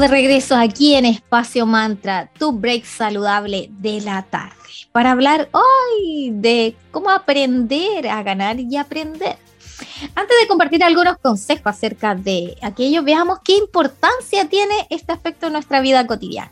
De 0.02 0.08
regreso 0.08 0.56
aquí 0.56 0.96
en 0.96 1.06
Espacio 1.06 1.68
Mantra, 1.68 2.28
tu 2.40 2.52
break 2.52 2.86
saludable 2.86 3.70
de 3.70 4.02
la 4.02 4.24
tarde, 4.24 4.56
para 4.92 5.12
hablar 5.12 5.48
hoy 5.52 6.32
de 6.34 6.76
cómo 6.90 7.12
aprender 7.12 8.08
a 8.08 8.24
ganar 8.24 8.60
y 8.60 8.78
aprender. 8.78 9.38
Antes 10.16 10.38
de 10.42 10.48
compartir 10.48 10.84
algunos 10.84 11.20
consejos 11.20 11.68
acerca 11.68 12.16
de 12.16 12.58
aquello, 12.64 13.04
veamos 13.04 13.40
qué 13.44 13.56
importancia 13.58 14.50
tiene 14.50 14.88
este 14.90 15.12
aspecto 15.12 15.48
en 15.48 15.54
nuestra 15.54 15.82
vida 15.82 16.08
cotidiana. 16.08 16.52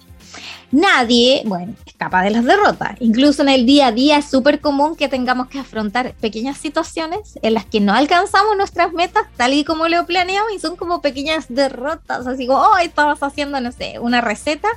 Nadie, 0.69 1.41
bueno, 1.45 1.73
escapa 1.99 2.23
de 2.23 2.29
las 2.29 2.45
derrotas. 2.45 2.95
Incluso 3.01 3.41
en 3.41 3.49
el 3.49 3.65
día 3.65 3.87
a 3.87 3.91
día 3.91 4.17
es 4.19 4.25
súper 4.25 4.61
común 4.61 4.95
que 4.95 5.09
tengamos 5.09 5.49
que 5.49 5.59
afrontar 5.59 6.13
pequeñas 6.13 6.57
situaciones 6.57 7.37
en 7.41 7.53
las 7.53 7.65
que 7.65 7.81
no 7.81 7.93
alcanzamos 7.93 8.55
nuestras 8.55 8.93
metas 8.93 9.23
tal 9.35 9.53
y 9.53 9.65
como 9.65 9.89
lo 9.89 10.05
planeamos 10.05 10.53
y 10.53 10.59
son 10.59 10.77
como 10.77 11.01
pequeñas 11.01 11.47
derrotas, 11.49 12.25
así 12.25 12.47
como, 12.47 12.59
oh, 12.59 12.77
estabas 12.77 13.21
haciendo, 13.21 13.59
no 13.59 13.73
sé, 13.73 13.99
una 13.99 14.21
receta 14.21 14.69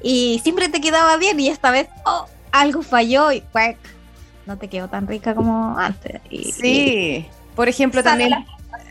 y 0.00 0.40
siempre 0.44 0.68
te 0.68 0.80
quedaba 0.80 1.16
bien 1.16 1.40
y 1.40 1.48
esta 1.48 1.72
vez, 1.72 1.88
oh, 2.06 2.26
algo 2.52 2.82
falló 2.82 3.32
y 3.32 3.42
pues, 3.52 3.76
no 4.46 4.56
te 4.56 4.68
quedó 4.68 4.86
tan 4.86 5.08
rica 5.08 5.34
como 5.34 5.76
antes. 5.76 6.20
sí, 6.30 7.26
por 7.56 7.68
ejemplo, 7.68 8.04
también... 8.04 8.32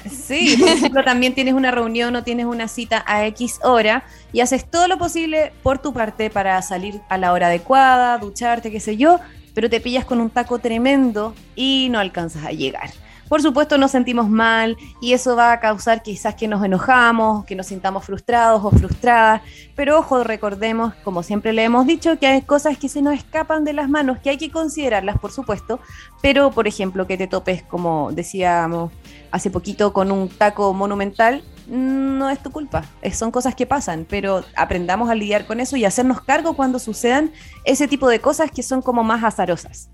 Sí, 0.10 0.56
por 0.60 0.70
ejemplo, 0.70 1.04
también 1.04 1.34
tienes 1.34 1.54
una 1.54 1.72
reunión 1.72 2.16
o 2.16 2.24
tienes 2.24 2.46
una 2.46 2.68
cita 2.68 3.04
a 3.08 3.26
X 3.28 3.60
hora 3.64 4.04
y 4.32 4.42
haces 4.42 4.70
todo 4.70 4.88
lo 4.88 4.98
posible 4.98 5.52
por 5.64 5.80
tu 5.80 5.94
parte 5.94 6.30
para 6.30 6.62
salir 6.62 7.02
a 7.10 7.18
la 7.18 7.34
hora 7.34 7.48
adecuada, 7.48 8.18
ducharte, 8.18 8.72
qué 8.72 8.80
sé 8.80 8.98
yo, 8.98 9.20
pero 9.54 9.70
te 9.70 9.82
pillas 9.82 10.06
con 10.06 10.22
un 10.22 10.30
taco 10.30 10.60
tremendo 10.60 11.34
y 11.56 11.90
no 11.92 12.00
alcanzas 12.00 12.46
a 12.46 12.52
llegar. 12.52 12.92
Por 13.30 13.44
supuesto 13.44 13.78
nos 13.78 13.92
sentimos 13.92 14.28
mal 14.28 14.76
y 15.02 15.14
eso 15.14 15.36
va 15.36 15.52
a 15.52 15.60
causar 15.60 16.02
quizás 16.02 16.34
que 16.34 16.48
nos 16.48 16.64
enojamos, 16.64 17.46
que 17.46 17.56
nos 17.56 17.68
sintamos 17.68 18.04
frustrados 18.04 18.66
o 18.66 18.72
frustradas, 18.72 19.44
pero 19.76 20.00
ojo, 20.00 20.24
recordemos, 20.24 20.96
como 21.04 21.22
siempre 21.22 21.54
le 21.54 21.64
hemos 21.64 21.86
dicho, 21.86 22.18
que 22.18 22.26
hay 22.26 22.42
cosas 22.42 22.80
que 22.80 22.90
se 22.90 23.04
nos 23.04 23.14
escapan 23.14 23.64
de 23.64 23.74
las 23.74 23.88
manos, 23.88 24.18
que 24.18 24.32
hay 24.32 24.38
que 24.38 24.50
considerarlas, 24.50 25.20
por 25.20 25.32
supuesto, 25.32 25.80
pero 26.24 26.50
por 26.50 26.68
ejemplo 26.68 27.06
que 27.06 27.18
te 27.18 27.28
topes, 27.28 27.62
como 27.62 28.12
decíamos 28.12 28.92
hace 29.32 29.52
poquito, 29.52 29.94
con 29.94 30.12
un 30.12 30.28
taco 30.28 30.74
monumental, 30.74 31.44
no 31.68 32.32
es 32.32 32.42
tu 32.42 32.50
culpa, 32.50 32.84
son 33.14 33.30
cosas 33.30 33.54
que 33.54 33.68
pasan, 33.68 34.08
pero 34.10 34.44
aprendamos 34.56 35.08
a 35.08 35.14
lidiar 35.14 35.46
con 35.46 35.60
eso 35.60 35.78
y 35.78 35.86
hacernos 35.86 36.22
cargo 36.22 36.56
cuando 36.56 36.80
sucedan 36.80 37.32
ese 37.64 37.88
tipo 37.88 38.10
de 38.10 38.20
cosas 38.20 38.50
que 38.50 38.64
son 38.64 38.82
como 38.82 39.04
más 39.04 39.24
azarosas. 39.24 39.90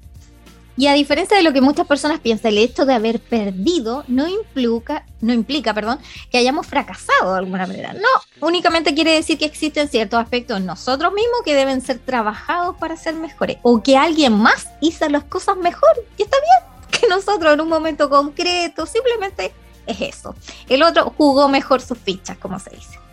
Y 0.77 0.87
a 0.87 0.93
diferencia 0.93 1.37
de 1.37 1.43
lo 1.43 1.53
que 1.53 1.61
muchas 1.61 1.87
personas 1.87 2.19
piensan, 2.19 2.51
el 2.51 2.57
hecho 2.57 2.85
de 2.85 2.93
haber 2.93 3.19
perdido 3.19 4.03
no 4.07 4.27
implica, 4.27 5.05
no 5.21 5.31
implica 5.31 5.73
perdón, 5.73 5.99
que 6.29 6.37
hayamos 6.37 6.67
fracasado 6.67 7.33
de 7.33 7.39
alguna 7.39 7.65
manera. 7.65 7.93
No, 7.93 8.45
únicamente 8.47 8.93
quiere 8.93 9.13
decir 9.13 9.37
que 9.37 9.45
existen 9.45 9.87
ciertos 9.87 10.19
aspectos 10.19 10.57
en 10.57 10.65
nosotros 10.65 11.13
mismos 11.13 11.41
que 11.45 11.55
deben 11.55 11.81
ser 11.81 11.99
trabajados 11.99 12.75
para 12.77 12.97
ser 12.97 13.15
mejores. 13.15 13.57
O 13.61 13.81
que 13.81 13.95
alguien 13.95 14.33
más 14.33 14.67
hizo 14.81 15.07
las 15.07 15.23
cosas 15.23 15.55
mejor. 15.57 15.91
Y 16.17 16.23
está 16.23 16.37
bien 16.37 16.75
que 16.99 17.07
nosotros 17.07 17.53
en 17.53 17.61
un 17.61 17.69
momento 17.69 18.09
concreto, 18.09 18.85
simplemente 18.85 19.53
es 19.85 20.01
eso. 20.01 20.35
El 20.67 20.83
otro 20.83 21.13
jugó 21.17 21.47
mejor 21.47 21.81
sus 21.81 21.97
fichas, 21.97 22.37
como 22.37 22.59
se 22.59 22.71
dice. 22.71 23.04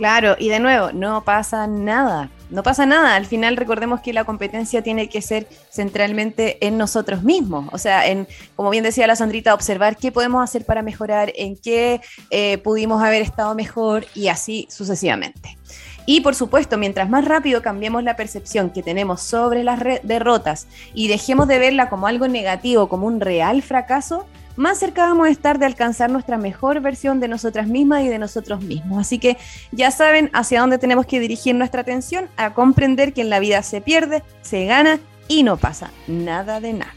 Claro, 0.00 0.34
y 0.38 0.48
de 0.48 0.60
nuevo, 0.60 0.92
no 0.92 1.24
pasa 1.24 1.66
nada, 1.66 2.30
no 2.48 2.62
pasa 2.62 2.86
nada. 2.86 3.16
Al 3.16 3.26
final 3.26 3.58
recordemos 3.58 4.00
que 4.00 4.14
la 4.14 4.24
competencia 4.24 4.80
tiene 4.80 5.10
que 5.10 5.20
ser 5.20 5.46
centralmente 5.70 6.56
en 6.66 6.78
nosotros 6.78 7.22
mismos. 7.22 7.68
O 7.70 7.76
sea, 7.76 8.06
en, 8.06 8.26
como 8.56 8.70
bien 8.70 8.82
decía 8.82 9.06
la 9.06 9.14
Sandrita, 9.14 9.52
observar 9.52 9.98
qué 9.98 10.10
podemos 10.10 10.42
hacer 10.42 10.64
para 10.64 10.80
mejorar, 10.80 11.34
en 11.36 11.54
qué 11.54 12.00
eh, 12.30 12.56
pudimos 12.56 13.02
haber 13.02 13.20
estado 13.20 13.54
mejor 13.54 14.06
y 14.14 14.28
así 14.28 14.66
sucesivamente. 14.70 15.58
Y 16.06 16.22
por 16.22 16.34
supuesto, 16.34 16.78
mientras 16.78 17.10
más 17.10 17.26
rápido 17.26 17.60
cambiemos 17.60 18.02
la 18.02 18.16
percepción 18.16 18.70
que 18.70 18.82
tenemos 18.82 19.20
sobre 19.20 19.64
las 19.64 19.80
derrotas 20.02 20.66
y 20.94 21.08
dejemos 21.08 21.46
de 21.46 21.58
verla 21.58 21.90
como 21.90 22.06
algo 22.06 22.26
negativo, 22.26 22.88
como 22.88 23.06
un 23.06 23.20
real 23.20 23.60
fracaso, 23.60 24.24
más 24.56 24.78
cerca 24.78 25.06
vamos 25.06 25.26
a 25.26 25.30
estar 25.30 25.58
de 25.58 25.66
alcanzar 25.66 26.10
nuestra 26.10 26.36
mejor 26.36 26.80
versión 26.80 27.20
de 27.20 27.28
nosotras 27.28 27.66
mismas 27.66 28.02
y 28.02 28.08
de 28.08 28.18
nosotros 28.18 28.62
mismos. 28.62 29.00
Así 29.00 29.18
que 29.18 29.36
ya 29.72 29.90
saben 29.90 30.30
hacia 30.32 30.60
dónde 30.60 30.78
tenemos 30.78 31.06
que 31.06 31.20
dirigir 31.20 31.54
nuestra 31.54 31.82
atención, 31.82 32.28
a 32.36 32.54
comprender 32.54 33.12
que 33.12 33.22
en 33.22 33.30
la 33.30 33.40
vida 33.40 33.62
se 33.62 33.80
pierde, 33.80 34.22
se 34.42 34.66
gana 34.66 34.98
y 35.28 35.42
no 35.42 35.56
pasa 35.56 35.90
nada 36.06 36.60
de 36.60 36.72
nada. 36.74 36.94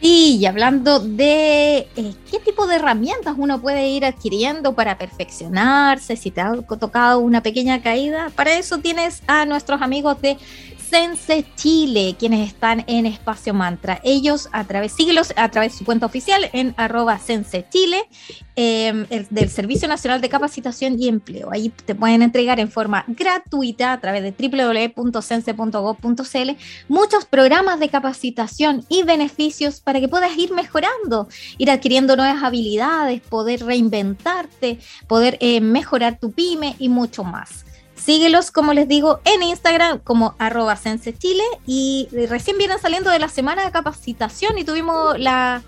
y 0.00 0.46
hablando 0.46 1.00
de 1.00 1.88
eh, 1.96 2.14
qué 2.30 2.38
tipo 2.38 2.68
de 2.68 2.76
herramientas 2.76 3.34
uno 3.36 3.60
puede 3.60 3.88
ir 3.88 4.04
adquiriendo 4.04 4.74
para 4.74 4.96
perfeccionarse, 4.96 6.16
si 6.16 6.30
te 6.30 6.40
ha 6.40 6.52
tocado 6.78 7.18
una 7.18 7.42
pequeña 7.42 7.82
caída, 7.82 8.30
para 8.36 8.56
eso 8.56 8.78
tienes 8.78 9.22
a 9.26 9.44
nuestros 9.44 9.82
amigos 9.82 10.20
de 10.22 10.38
Sense 10.88 11.44
Chile, 11.54 12.16
quienes 12.18 12.48
están 12.48 12.82
en 12.86 13.04
Espacio 13.04 13.52
Mantra. 13.52 14.00
Ellos 14.04 14.48
a 14.52 14.64
través, 14.64 14.92
síguelos 14.92 15.34
a 15.36 15.50
través 15.50 15.72
de 15.72 15.78
su 15.78 15.84
cuenta 15.84 16.06
oficial 16.06 16.48
en 16.52 16.72
arroba 16.78 17.18
Sense 17.18 17.66
Chile, 17.68 18.08
em, 18.56 19.06
del 19.28 19.50
Servicio 19.50 19.86
Nacional 19.86 20.22
de 20.22 20.30
Capacitación 20.30 20.98
y 20.98 21.08
Empleo. 21.08 21.50
Ahí 21.52 21.68
te 21.68 21.94
pueden 21.94 22.22
entregar 22.22 22.58
en 22.58 22.70
forma 22.70 23.04
gratuita 23.06 23.92
a 23.92 24.00
través 24.00 24.22
de 24.22 24.32
www.sense.gov.cl 24.32 26.50
muchos 26.88 27.26
programas 27.26 27.80
de 27.80 27.90
capacitación 27.90 28.86
y 28.88 29.02
beneficios 29.02 29.80
para 29.80 30.00
que 30.00 30.08
puedas 30.08 30.38
ir 30.38 30.52
mejorando, 30.52 31.28
ir 31.58 31.70
adquiriendo 31.70 32.16
nuevas 32.16 32.42
habilidades, 32.42 33.20
poder 33.20 33.62
reinventarte, 33.64 34.78
poder 35.06 35.36
eh, 35.40 35.60
mejorar 35.60 36.18
tu 36.18 36.32
pyme 36.32 36.76
y 36.78 36.88
mucho 36.88 37.24
más. 37.24 37.66
Síguelos, 38.08 38.50
como 38.50 38.72
les 38.72 38.88
digo, 38.88 39.20
en 39.26 39.42
Instagram 39.42 39.98
como 39.98 40.34
arroba 40.38 40.76
Sense 40.76 41.12
Chile 41.18 41.42
y 41.66 42.08
recién 42.26 42.56
vienen 42.56 42.78
saliendo 42.78 43.10
de 43.10 43.18
la 43.18 43.28
semana 43.28 43.66
de 43.66 43.70
capacitación 43.70 44.56
y 44.56 44.64
tuvimos 44.64 45.18
la 45.18 45.62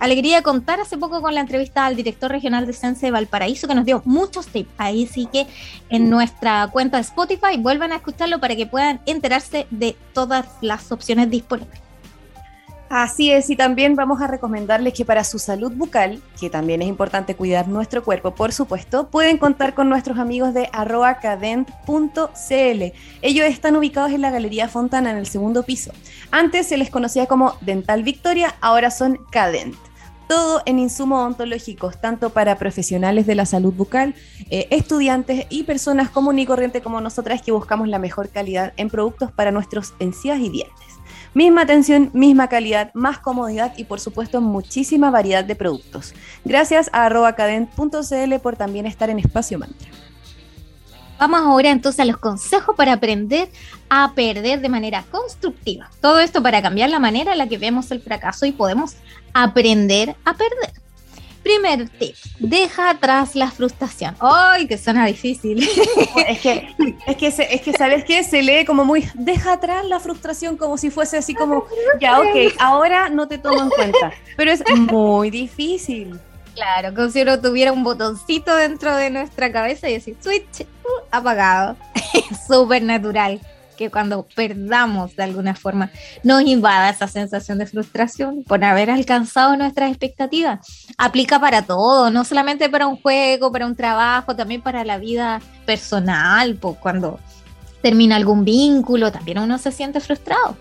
alegría 0.00 0.38
de 0.38 0.42
contar 0.42 0.80
hace 0.80 0.98
poco 0.98 1.22
con 1.22 1.36
la 1.36 1.40
entrevista 1.40 1.86
al 1.86 1.94
director 1.94 2.32
regional 2.32 2.66
de 2.66 2.72
Sense 2.72 3.06
de 3.06 3.12
Valparaíso 3.12 3.68
que 3.68 3.76
nos 3.76 3.84
dio 3.84 4.02
muchos 4.06 4.48
tips. 4.48 4.70
Ahí 4.76 5.06
sí 5.06 5.28
que 5.32 5.46
en 5.88 6.10
nuestra 6.10 6.68
cuenta 6.72 6.96
de 6.96 7.02
Spotify 7.02 7.58
vuelvan 7.58 7.92
a 7.92 7.96
escucharlo 7.98 8.40
para 8.40 8.56
que 8.56 8.66
puedan 8.66 9.00
enterarse 9.06 9.68
de 9.70 9.94
todas 10.12 10.46
las 10.62 10.90
opciones 10.90 11.30
disponibles. 11.30 11.83
Así 12.96 13.32
es, 13.32 13.50
y 13.50 13.56
también 13.56 13.96
vamos 13.96 14.22
a 14.22 14.28
recomendarles 14.28 14.94
que 14.94 15.04
para 15.04 15.24
su 15.24 15.40
salud 15.40 15.72
bucal, 15.72 16.22
que 16.38 16.48
también 16.48 16.80
es 16.80 16.86
importante 16.86 17.34
cuidar 17.34 17.66
nuestro 17.66 18.04
cuerpo, 18.04 18.36
por 18.36 18.52
supuesto, 18.52 19.08
pueden 19.08 19.36
contar 19.36 19.74
con 19.74 19.88
nuestros 19.88 20.16
amigos 20.16 20.54
de 20.54 20.68
arroacadent.cl. 20.72 22.82
Ellos 23.20 23.46
están 23.46 23.74
ubicados 23.74 24.12
en 24.12 24.20
la 24.20 24.30
Galería 24.30 24.68
Fontana, 24.68 25.10
en 25.10 25.16
el 25.16 25.26
segundo 25.26 25.64
piso. 25.64 25.90
Antes 26.30 26.68
se 26.68 26.76
les 26.76 26.88
conocía 26.88 27.26
como 27.26 27.56
Dental 27.62 28.04
Victoria, 28.04 28.54
ahora 28.60 28.92
son 28.92 29.18
Cadent 29.28 29.74
todo 30.28 30.62
en 30.64 30.78
insumos 30.78 31.20
odontológicos, 31.20 32.00
tanto 32.00 32.30
para 32.30 32.56
profesionales 32.56 33.26
de 33.26 33.34
la 33.34 33.44
salud 33.44 33.74
bucal, 33.74 34.14
eh, 34.50 34.68
estudiantes 34.70 35.46
y 35.50 35.64
personas 35.64 36.10
común 36.10 36.38
y 36.38 36.46
corriente 36.46 36.80
como 36.80 37.00
nosotras 37.00 37.42
que 37.42 37.52
buscamos 37.52 37.88
la 37.88 37.98
mejor 37.98 38.30
calidad 38.30 38.72
en 38.76 38.88
productos 38.88 39.32
para 39.32 39.50
nuestros 39.50 39.94
encías 39.98 40.38
y 40.38 40.48
dientes. 40.48 40.93
Misma 41.34 41.62
atención, 41.62 42.10
misma 42.12 42.48
calidad, 42.48 42.92
más 42.94 43.18
comodidad 43.18 43.74
y 43.76 43.84
por 43.84 43.98
supuesto 43.98 44.40
muchísima 44.40 45.10
variedad 45.10 45.44
de 45.44 45.56
productos. 45.56 46.14
Gracias 46.44 46.88
a 46.92 47.06
arrobacadent.cl 47.06 48.34
por 48.40 48.56
también 48.56 48.86
estar 48.86 49.10
en 49.10 49.18
Espacio 49.18 49.58
Mantra. 49.58 49.88
Vamos 51.18 51.40
ahora 51.40 51.70
entonces 51.70 52.00
a 52.00 52.04
los 52.04 52.18
consejos 52.18 52.76
para 52.76 52.92
aprender 52.92 53.48
a 53.88 54.12
perder 54.14 54.60
de 54.60 54.68
manera 54.68 55.04
constructiva. 55.10 55.90
Todo 56.00 56.20
esto 56.20 56.42
para 56.42 56.62
cambiar 56.62 56.90
la 56.90 56.98
manera 56.98 57.32
en 57.32 57.38
la 57.38 57.48
que 57.48 57.58
vemos 57.58 57.90
el 57.90 58.00
fracaso 58.00 58.46
y 58.46 58.52
podemos 58.52 58.96
aprender 59.32 60.16
a 60.24 60.34
perder. 60.34 60.83
Primer 61.44 61.90
tip, 61.90 62.16
deja 62.38 62.90
atrás 62.90 63.36
la 63.36 63.50
frustración. 63.50 64.16
¡Ay, 64.18 64.66
que 64.66 64.78
suena 64.78 65.06
difícil! 65.06 65.68
Es 66.26 66.40
que, 66.40 66.74
es 67.06 67.16
que, 67.16 67.26
es 67.26 67.60
que, 67.60 67.72
¿sabes 67.74 68.04
qué? 68.04 68.24
Se 68.24 68.42
lee 68.42 68.64
como 68.64 68.84
muy, 68.84 69.06
deja 69.14 69.52
atrás 69.52 69.84
la 69.84 70.00
frustración 70.00 70.56
como 70.56 70.78
si 70.78 70.90
fuese 70.90 71.18
así 71.18 71.34
como, 71.34 71.66
ya, 72.00 72.18
ok, 72.18 72.54
ahora 72.58 73.10
no 73.10 73.28
te 73.28 73.36
tomo 73.36 73.62
en 73.62 73.68
cuenta. 73.68 74.12
Pero 74.36 74.50
es 74.50 74.62
muy 74.74 75.30
difícil. 75.30 76.18
Claro, 76.54 76.94
como 76.94 77.10
si 77.10 77.20
uno 77.20 77.38
tuviera 77.40 77.72
un 77.72 77.84
botoncito 77.84 78.56
dentro 78.56 78.96
de 78.96 79.10
nuestra 79.10 79.52
cabeza 79.52 79.88
y 79.88 79.94
decir, 79.94 80.16
switch, 80.20 80.62
uh, 80.62 81.04
apagado. 81.10 81.76
Súper 82.48 82.82
natural 82.82 83.40
que 83.76 83.90
cuando 83.90 84.26
perdamos 84.34 85.16
de 85.16 85.22
alguna 85.24 85.54
forma 85.54 85.90
nos 86.22 86.42
invada 86.42 86.90
esa 86.90 87.08
sensación 87.08 87.58
de 87.58 87.66
frustración 87.66 88.44
por 88.44 88.62
haber 88.64 88.90
alcanzado 88.90 89.56
nuestras 89.56 89.90
expectativas. 89.90 90.86
Aplica 90.98 91.38
para 91.38 91.62
todo, 91.62 92.10
no 92.10 92.24
solamente 92.24 92.68
para 92.68 92.86
un 92.86 92.96
juego, 92.96 93.52
para 93.52 93.66
un 93.66 93.76
trabajo, 93.76 94.34
también 94.36 94.62
para 94.62 94.84
la 94.84 94.98
vida 94.98 95.40
personal, 95.66 96.56
pues 96.56 96.76
cuando 96.78 97.18
termina 97.82 98.16
algún 98.16 98.44
vínculo, 98.44 99.12
también 99.12 99.38
uno 99.38 99.58
se 99.58 99.70
siente 99.70 100.00
frustrado. 100.00 100.56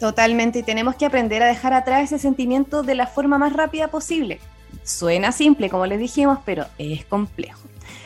Totalmente, 0.00 0.58
y 0.58 0.62
tenemos 0.64 0.96
que 0.96 1.06
aprender 1.06 1.42
a 1.42 1.46
dejar 1.46 1.72
atrás 1.72 2.02
ese 2.02 2.18
sentimiento 2.18 2.82
de 2.82 2.96
la 2.96 3.06
forma 3.06 3.38
más 3.38 3.52
rápida 3.52 3.86
posible. 3.86 4.40
Suena 4.82 5.30
simple, 5.30 5.70
como 5.70 5.86
les 5.86 6.00
dijimos, 6.00 6.38
pero 6.44 6.66
es 6.78 7.04
complejo. 7.04 7.61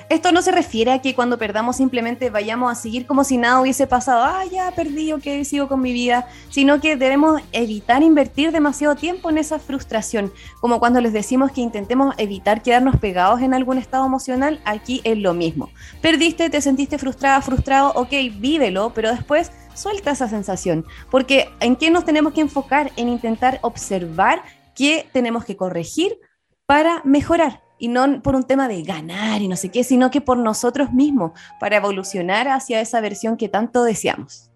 Esto 0.08 0.30
no 0.30 0.40
se 0.40 0.52
refiere 0.52 0.92
a 0.92 1.00
que 1.00 1.16
cuando 1.16 1.36
perdamos 1.36 1.76
simplemente 1.76 2.30
vayamos 2.30 2.70
a 2.70 2.76
seguir 2.76 3.06
como 3.06 3.24
si 3.24 3.38
nada 3.38 3.60
hubiese 3.60 3.88
pasado, 3.88 4.22
ah, 4.22 4.44
ya 4.44 4.70
perdí, 4.70 5.12
ok, 5.12 5.24
sigo 5.42 5.66
con 5.66 5.80
mi 5.80 5.92
vida, 5.92 6.28
sino 6.48 6.80
que 6.80 6.94
debemos 6.94 7.42
evitar 7.50 8.04
invertir 8.04 8.52
demasiado 8.52 8.94
tiempo 8.94 9.30
en 9.30 9.38
esa 9.38 9.58
frustración, 9.58 10.32
como 10.60 10.78
cuando 10.78 11.00
les 11.00 11.12
decimos 11.12 11.50
que 11.50 11.60
intentemos 11.60 12.14
evitar 12.18 12.62
quedarnos 12.62 12.96
pegados 12.98 13.40
en 13.40 13.52
algún 13.52 13.78
estado 13.78 14.06
emocional, 14.06 14.60
aquí 14.64 15.00
es 15.02 15.18
lo 15.18 15.34
mismo. 15.34 15.70
Perdiste, 16.02 16.50
te 16.50 16.60
sentiste 16.60 16.98
frustrada, 16.98 17.42
frustrado, 17.42 17.92
ok, 17.96 18.12
vívelo, 18.38 18.92
pero 18.94 19.10
después 19.10 19.50
suelta 19.74 20.12
esa 20.12 20.28
sensación, 20.28 20.86
porque 21.10 21.48
¿en 21.58 21.74
qué 21.74 21.90
nos 21.90 22.04
tenemos 22.04 22.32
que 22.32 22.42
enfocar? 22.42 22.92
En 22.96 23.08
intentar 23.08 23.58
observar 23.62 24.44
qué 24.76 25.08
tenemos 25.12 25.44
que 25.44 25.56
corregir 25.56 26.16
para 26.64 27.02
mejorar 27.04 27.65
y 27.78 27.88
no 27.88 28.22
por 28.22 28.34
un 28.34 28.44
tema 28.44 28.68
de 28.68 28.82
ganar 28.82 29.42
y 29.42 29.48
no 29.48 29.56
sé 29.56 29.70
qué, 29.70 29.84
sino 29.84 30.10
que 30.10 30.20
por 30.20 30.38
nosotros 30.38 30.92
mismos, 30.92 31.32
para 31.60 31.76
evolucionar 31.76 32.48
hacia 32.48 32.80
esa 32.80 33.00
versión 33.00 33.36
que 33.36 33.48
tanto 33.48 33.84
deseamos. 33.84 34.50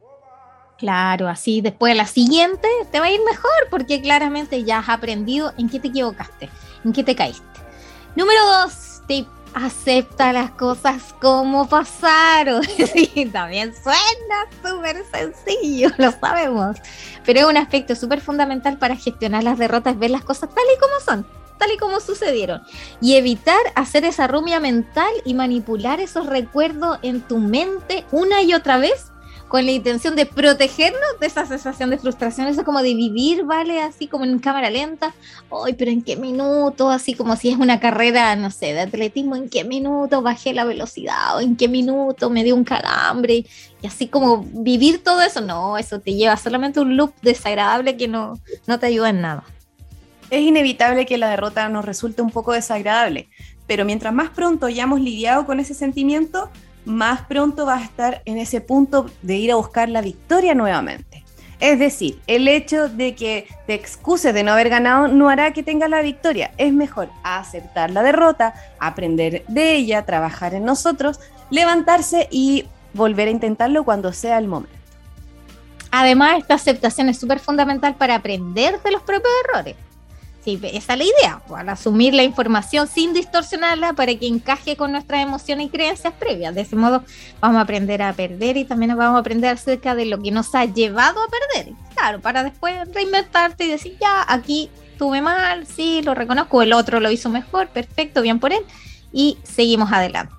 Claro, 0.79 1.29
así 1.29 1.61
después 1.61 1.93
de 1.93 1.97
la 1.97 2.07
siguiente 2.07 2.67
te 2.91 3.01
va 3.01 3.07
a 3.07 3.11
ir 3.11 3.21
mejor 3.29 3.51
porque 3.69 4.01
claramente 4.01 4.65
ya 4.65 4.79
has 4.79 4.89
aprendido 4.89 5.53
en 5.59 5.69
qué 5.69 5.79
te 5.79 5.89
equivocaste, 5.89 6.49
en 6.85 6.93
qué 6.93 7.05
te 7.05 7.15
caíste. 7.15 7.45
Número 8.17 8.41
dos, 8.47 9.03
te 9.07 9.27
acepta 9.53 10.33
las 10.33 10.53
cosas 10.53 11.15
como 11.21 11.69
pasaron. 11.69 12.63
también 13.33 13.75
suena 13.75 14.47
súper 14.65 15.05
sencillo, 15.13 15.91
lo 15.99 16.13
sabemos, 16.13 16.79
pero 17.27 17.41
es 17.41 17.47
un 17.47 17.59
aspecto 17.59 17.95
súper 17.95 18.23
fundamental 18.23 18.79
para 18.79 18.97
gestionar 18.97 19.45
las 19.45 19.59
derrotas, 19.59 19.99
ver 19.99 20.11
las 20.11 20.25
cosas 20.25 20.49
tal 20.49 20.65
y 20.75 20.79
como 20.81 21.01
son 21.05 21.40
tal 21.61 21.71
y 21.71 21.77
como 21.77 22.01
sucedieron. 22.01 22.63
Y 23.01 23.15
evitar 23.15 23.61
hacer 23.77 24.05
esa 24.05 24.27
rumia 24.27 24.59
mental 24.59 25.13
y 25.25 25.35
manipular 25.35 26.01
esos 26.01 26.27
recuerdos 26.27 26.99
en 27.03 27.21
tu 27.21 27.39
mente 27.39 28.05
una 28.11 28.43
y 28.43 28.55
otra 28.55 28.79
vez 28.79 29.13
con 29.47 29.67
la 29.67 29.73
intención 29.73 30.15
de 30.15 30.27
protegernos 30.27 31.19
de 31.21 31.27
esa 31.27 31.45
sensación 31.45 31.91
de 31.91 31.99
frustración, 31.99 32.47
eso 32.47 32.65
como 32.65 32.83
de 32.83 32.95
vivir, 32.95 33.45
¿vale? 33.45 33.83
Así 33.83 34.07
como 34.07 34.25
en 34.25 34.39
cámara 34.39 34.71
lenta, 34.71 35.13
ay, 35.51 35.73
pero 35.73 35.91
¿en 35.91 36.03
qué 36.03 36.15
minuto? 36.15 36.89
Así 36.89 37.15
como 37.15 37.35
si 37.35 37.51
es 37.51 37.59
una 37.59 37.81
carrera, 37.81 38.37
no 38.37 38.53
sé, 38.53 38.75
de 38.75 38.83
atletismo, 38.83 39.35
¿en 39.35 39.49
qué 39.49 39.65
minuto 39.65 40.23
bajé 40.23 40.55
la 40.55 40.65
velocidad? 40.65 41.37
¿O 41.37 41.41
en 41.41 41.57
qué 41.57 41.67
minuto 41.67 42.31
me 42.31 42.45
dio 42.45 42.55
un 42.55 42.63
calambre? 42.63 43.45
Y 43.83 43.87
así 43.89 44.07
como 44.07 44.45
vivir 44.45 45.03
todo 45.03 45.21
eso, 45.21 45.41
no, 45.41 45.77
eso 45.79 45.99
te 45.99 46.15
lleva 46.15 46.37
solamente 46.37 46.79
un 46.79 46.97
loop 46.97 47.13
desagradable 47.21 47.97
que 47.97 48.07
no, 48.07 48.39
no 48.69 48.79
te 48.79 48.87
ayuda 48.87 49.11
en 49.11 49.21
nada 49.21 49.45
es 50.31 50.41
inevitable 50.41 51.07
que 51.07 51.19
la 51.19 51.31
derrota 51.31 51.69
nos 51.69 51.85
resulte 51.85 52.23
un 52.23 52.31
poco 52.31 52.53
desagradable, 52.53 53.29
pero 53.67 53.85
mientras 53.85 54.15
más 54.15 54.31
pronto 54.31 54.67
hayamos 54.67 55.01
lidiado 55.01 55.47
con 55.47 55.61
ese 55.61 55.75
sentimiento, 55.75 56.51
más 56.85 57.23
pronto 57.23 57.67
vas 57.67 57.83
a 57.83 57.85
estar 57.85 58.23
en 58.25 58.39
ese 58.39 58.61
punto 58.61 59.07
de 59.23 59.37
ir 59.37 59.53
a 59.53 59.57
buscar 59.57 59.89
la 59.89 60.01
victoria 60.01 60.55
nuevamente. 60.55 61.25
Es 61.61 61.79
decir, 61.79 62.19
el 62.27 62.49
hecho 62.49 62.89
de 62.89 63.15
que 63.15 63.47
te 63.67 63.75
excuses 63.75 64.33
de 64.33 64.43
no 64.43 64.53
haber 64.53 64.71
ganado 64.71 65.09
no 65.09 65.29
hará 65.29 65.53
que 65.53 65.63
tengas 65.63 65.91
la 65.91 66.01
victoria. 66.01 66.53
Es 66.57 66.73
mejor 66.73 67.11
aceptar 67.23 67.91
la 67.91 68.03
derrota, 68.03 68.55
aprender 68.79 69.45
de 69.47 69.75
ella, 69.75 70.07
trabajar 70.07 70.55
en 70.55 70.65
nosotros, 70.65 71.21
levantarse 71.51 72.29
y 72.31 72.65
volver 72.95 73.29
a 73.29 73.33
intentarlo 73.33 73.85
cuando 73.85 74.13
sea 74.15 74.39
el 74.39 74.49
momento. 74.49 74.75
Además, 75.91 76.39
esta 76.39 76.55
aceptación 76.55 77.11
es 77.11 77.19
súper 77.19 77.41
fundamental 77.41 77.95
para 77.95 78.15
aprender 78.15 78.81
de 78.83 78.91
los 78.91 79.03
propios 79.03 79.33
errores. 79.45 79.77
Sí, 80.45 80.59
esa 80.63 80.95
es 80.95 80.99
la 80.99 81.05
idea, 81.05 81.43
al 81.55 81.69
asumir 81.69 82.15
la 82.15 82.23
información 82.23 82.89
sin 82.89 83.13
distorsionarla 83.13 83.93
para 83.93 84.15
que 84.15 84.27
encaje 84.27 84.75
con 84.75 84.93
nuestras 84.93 85.23
emociones 85.23 85.67
y 85.67 85.71
creencias 85.71 86.15
previas. 86.15 86.55
De 86.55 86.63
ese 86.63 86.77
modo 86.77 87.05
vamos 87.41 87.59
a 87.59 87.63
aprender 87.63 88.01
a 88.01 88.15
perder 88.15 88.57
y 88.57 88.65
también 88.65 88.97
vamos 88.97 89.17
a 89.17 89.21
aprender 89.21 89.51
acerca 89.51 89.95
de 89.95 90.07
lo 90.07 90.21
que 90.23 90.31
nos 90.31 90.55
ha 90.55 90.65
llevado 90.65 91.21
a 91.23 91.29
perder. 91.29 91.75
Claro, 91.95 92.21
para 92.21 92.43
después 92.43 92.75
reinventarte 92.95 93.65
y 93.65 93.69
decir, 93.69 93.99
ya, 94.01 94.25
aquí 94.27 94.71
tuve 94.97 95.21
mal, 95.21 95.67
sí, 95.67 96.01
lo 96.03 96.15
reconozco, 96.15 96.63
el 96.63 96.73
otro 96.73 97.01
lo 97.01 97.11
hizo 97.11 97.29
mejor, 97.29 97.69
perfecto, 97.69 98.23
bien 98.23 98.41
por 98.41 98.53
él, 98.53 98.65
y 99.13 99.37
seguimos 99.43 99.93
adelante. 99.93 100.35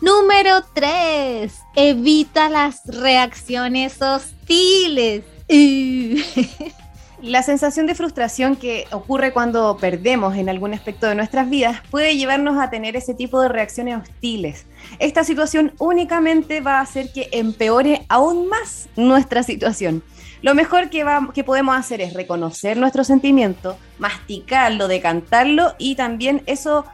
Número 0.00 0.62
3. 0.74 1.52
Evita 1.74 2.48
las 2.50 2.82
reacciones 2.86 4.00
hostiles. 4.00 5.24
La 7.24 7.42
sensación 7.42 7.86
de 7.86 7.94
frustración 7.94 8.54
que 8.54 8.86
ocurre 8.92 9.32
cuando 9.32 9.78
perdemos 9.78 10.36
en 10.36 10.50
algún 10.50 10.74
aspecto 10.74 11.06
de 11.06 11.14
nuestras 11.14 11.48
vidas 11.48 11.80
puede 11.90 12.18
llevarnos 12.18 12.58
a 12.58 12.68
tener 12.68 12.96
ese 12.96 13.14
tipo 13.14 13.40
de 13.40 13.48
reacciones 13.48 13.96
hostiles. 13.96 14.66
Esta 14.98 15.24
situación 15.24 15.72
únicamente 15.78 16.60
va 16.60 16.80
a 16.80 16.82
hacer 16.82 17.10
que 17.14 17.30
empeore 17.32 18.04
aún 18.10 18.46
más 18.48 18.90
nuestra 18.94 19.42
situación. 19.42 20.02
Lo 20.42 20.54
mejor 20.54 20.90
que, 20.90 21.02
que 21.32 21.44
podemos 21.44 21.74
hacer 21.74 22.02
es 22.02 22.12
reconocer 22.12 22.76
nuestro 22.76 23.04
sentimiento, 23.04 23.78
masticarlo, 23.98 24.86
decantarlo 24.86 25.72
y 25.78 25.94
también 25.94 26.42
eso 26.44 26.84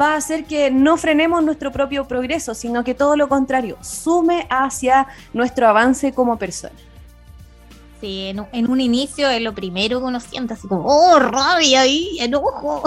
va 0.00 0.12
a 0.12 0.18
hacer 0.18 0.44
que 0.44 0.70
no 0.70 0.98
frenemos 0.98 1.42
nuestro 1.42 1.72
propio 1.72 2.06
progreso, 2.06 2.54
sino 2.54 2.84
que 2.84 2.94
todo 2.94 3.16
lo 3.16 3.28
contrario, 3.28 3.76
sume 3.80 4.46
hacia 4.50 5.08
nuestro 5.32 5.66
avance 5.66 6.12
como 6.12 6.38
persona. 6.38 6.76
Sí, 8.00 8.32
en, 8.52 8.70
un 8.70 8.80
inicio 8.80 9.28
es 9.28 9.42
lo 9.42 9.54
primero 9.54 9.98
que 9.98 10.06
uno 10.06 10.20
siente, 10.20 10.54
así 10.54 10.66
como, 10.66 10.86
oh, 10.86 11.18
rabia 11.18 11.86
y 11.86 12.18
enojo. 12.18 12.82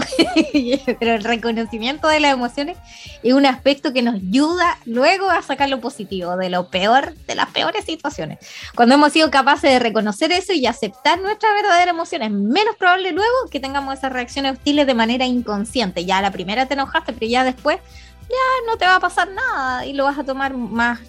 Pero 1.00 1.14
el 1.14 1.24
reconocimiento 1.24 2.08
de 2.08 2.20
las 2.20 2.34
emociones 2.34 2.78
es 3.22 3.34
un 3.34 3.46
aspecto 3.46 3.94
que 3.94 4.02
nos 4.02 4.16
ayuda 4.16 4.80
luego 4.86 5.30
a 5.30 5.44
sacar 5.44 5.70
lo 5.70 5.80
positivo 5.80 6.36
de 6.36 6.50
lo 6.50 6.70
peor, 6.70 7.14
de 7.28 7.36
las 7.36 7.52
peores 7.52 7.86
situaciones. 7.86 8.40
Cuando 8.74 8.96
hemos 8.96 9.14
sido 9.14 9.30
capaces 9.30 9.70
de 9.70 9.78
reconocer 9.78 10.32
eso 10.32 10.52
y 10.52 10.66
aceptar 10.66 11.22
nuestra 11.22 11.54
verdadera 11.54 11.92
emoción, 11.92 12.24
es 12.24 12.32
menos 12.32 12.76
probable 12.76 13.12
luego 13.12 13.50
que 13.52 13.60
tengamos 13.60 13.94
esas 13.96 14.12
reacciones 14.12 14.54
hostiles 14.54 14.88
de 14.88 14.96
manera 14.96 15.28
inconsciente. 15.28 16.06
Ya 16.06 16.24
la 16.24 16.32
primera 16.32 16.66
te 16.66 16.74
enojaste, 16.74 17.14
pero 17.14 17.28
ya 17.28 17.44
después 17.44 17.78
ya 18.22 18.72
no 18.72 18.78
te 18.78 18.86
va 18.86 18.96
a 18.96 19.00
pasar 19.00 19.30
nada 19.30 19.86
y 19.86 19.94
lo 19.94 20.06
vas 20.06 20.18
a 20.18 20.24
tomar 20.24 20.56
más, 20.56 21.02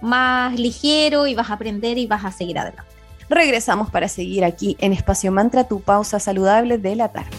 más 0.00 0.54
ligero 0.56 1.26
y 1.26 1.34
vas 1.34 1.50
a 1.50 1.54
aprender 1.54 1.98
y 1.98 2.06
vas 2.06 2.24
a 2.24 2.30
seguir 2.30 2.56
adelante. 2.56 2.99
Regresamos 3.30 3.90
para 3.90 4.08
seguir 4.08 4.44
aquí 4.44 4.76
en 4.80 4.92
Espacio 4.92 5.30
Mantra, 5.30 5.62
tu 5.62 5.80
pausa 5.80 6.18
saludable 6.18 6.78
de 6.78 6.96
la 6.96 7.12
tarde. 7.12 7.30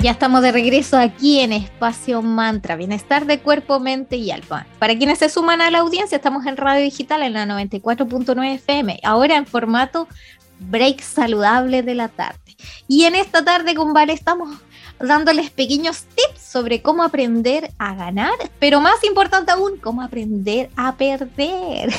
Ya 0.00 0.12
estamos 0.12 0.42
de 0.42 0.52
regreso 0.52 0.96
aquí 0.96 1.40
en 1.40 1.52
Espacio 1.52 2.22
Mantra, 2.22 2.76
bienestar 2.76 3.26
de 3.26 3.40
cuerpo, 3.40 3.80
mente 3.80 4.14
y 4.16 4.30
alma. 4.30 4.68
Para 4.78 4.96
quienes 4.96 5.18
se 5.18 5.28
suman 5.28 5.60
a 5.60 5.72
la 5.72 5.80
audiencia, 5.80 6.14
estamos 6.14 6.46
en 6.46 6.56
radio 6.56 6.84
digital 6.84 7.24
en 7.24 7.32
la 7.32 7.46
94.9 7.46 8.54
FM, 8.54 9.00
ahora 9.02 9.36
en 9.36 9.46
formato 9.46 10.06
break 10.60 11.00
saludable 11.00 11.82
de 11.82 11.96
la 11.96 12.06
tarde. 12.06 12.56
Y 12.86 13.02
en 13.02 13.16
esta 13.16 13.44
tarde 13.44 13.74
con 13.74 13.92
Vale 13.92 14.12
estamos 14.12 14.56
dándoles 15.00 15.50
pequeños 15.50 16.04
tips 16.04 16.40
sobre 16.40 16.82
cómo 16.82 17.02
aprender 17.02 17.70
a 17.78 17.94
ganar, 17.94 18.34
pero 18.58 18.80
más 18.80 19.02
importante 19.04 19.52
aún, 19.52 19.78
cómo 19.78 20.02
aprender 20.02 20.70
a 20.76 20.96
perder 20.96 21.90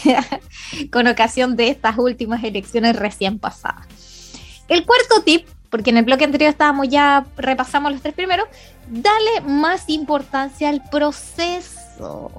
con 0.92 1.08
ocasión 1.08 1.56
de 1.56 1.70
estas 1.70 1.98
últimas 1.98 2.44
elecciones 2.44 2.96
recién 2.96 3.40
pasadas. 3.40 3.88
El 4.68 4.86
cuarto 4.86 5.22
tip, 5.24 5.48
porque 5.70 5.90
en 5.90 5.98
el 5.98 6.06
bloque 6.06 6.26
anterior 6.26 6.50
estábamos 6.50 6.90
ya, 6.90 7.26
repasamos 7.38 7.92
los 7.92 8.02
tres 8.02 8.14
primeros, 8.14 8.48
dale 8.88 9.42
más 9.46 9.90
importancia 9.90 10.70
al 10.70 10.84
proceso 10.90 12.32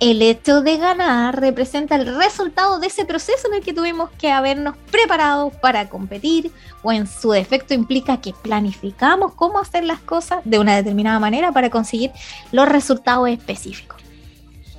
el 0.00 0.22
hecho 0.22 0.62
de 0.62 0.78
ganar 0.78 1.38
representa 1.38 1.94
el 1.94 2.16
resultado 2.16 2.78
de 2.80 2.86
ese 2.86 3.04
proceso 3.04 3.48
en 3.48 3.54
el 3.54 3.60
que 3.60 3.74
tuvimos 3.74 4.08
que 4.12 4.32
habernos 4.32 4.74
preparado 4.90 5.50
para 5.50 5.90
competir 5.90 6.50
o 6.82 6.90
en 6.90 7.06
su 7.06 7.32
defecto 7.32 7.74
implica 7.74 8.18
que 8.18 8.32
planificamos 8.32 9.34
cómo 9.34 9.58
hacer 9.58 9.84
las 9.84 10.00
cosas 10.00 10.40
de 10.44 10.58
una 10.58 10.74
determinada 10.74 11.20
manera 11.20 11.52
para 11.52 11.68
conseguir 11.68 12.12
los 12.50 12.66
resultados 12.66 13.28
específicos. 13.28 14.00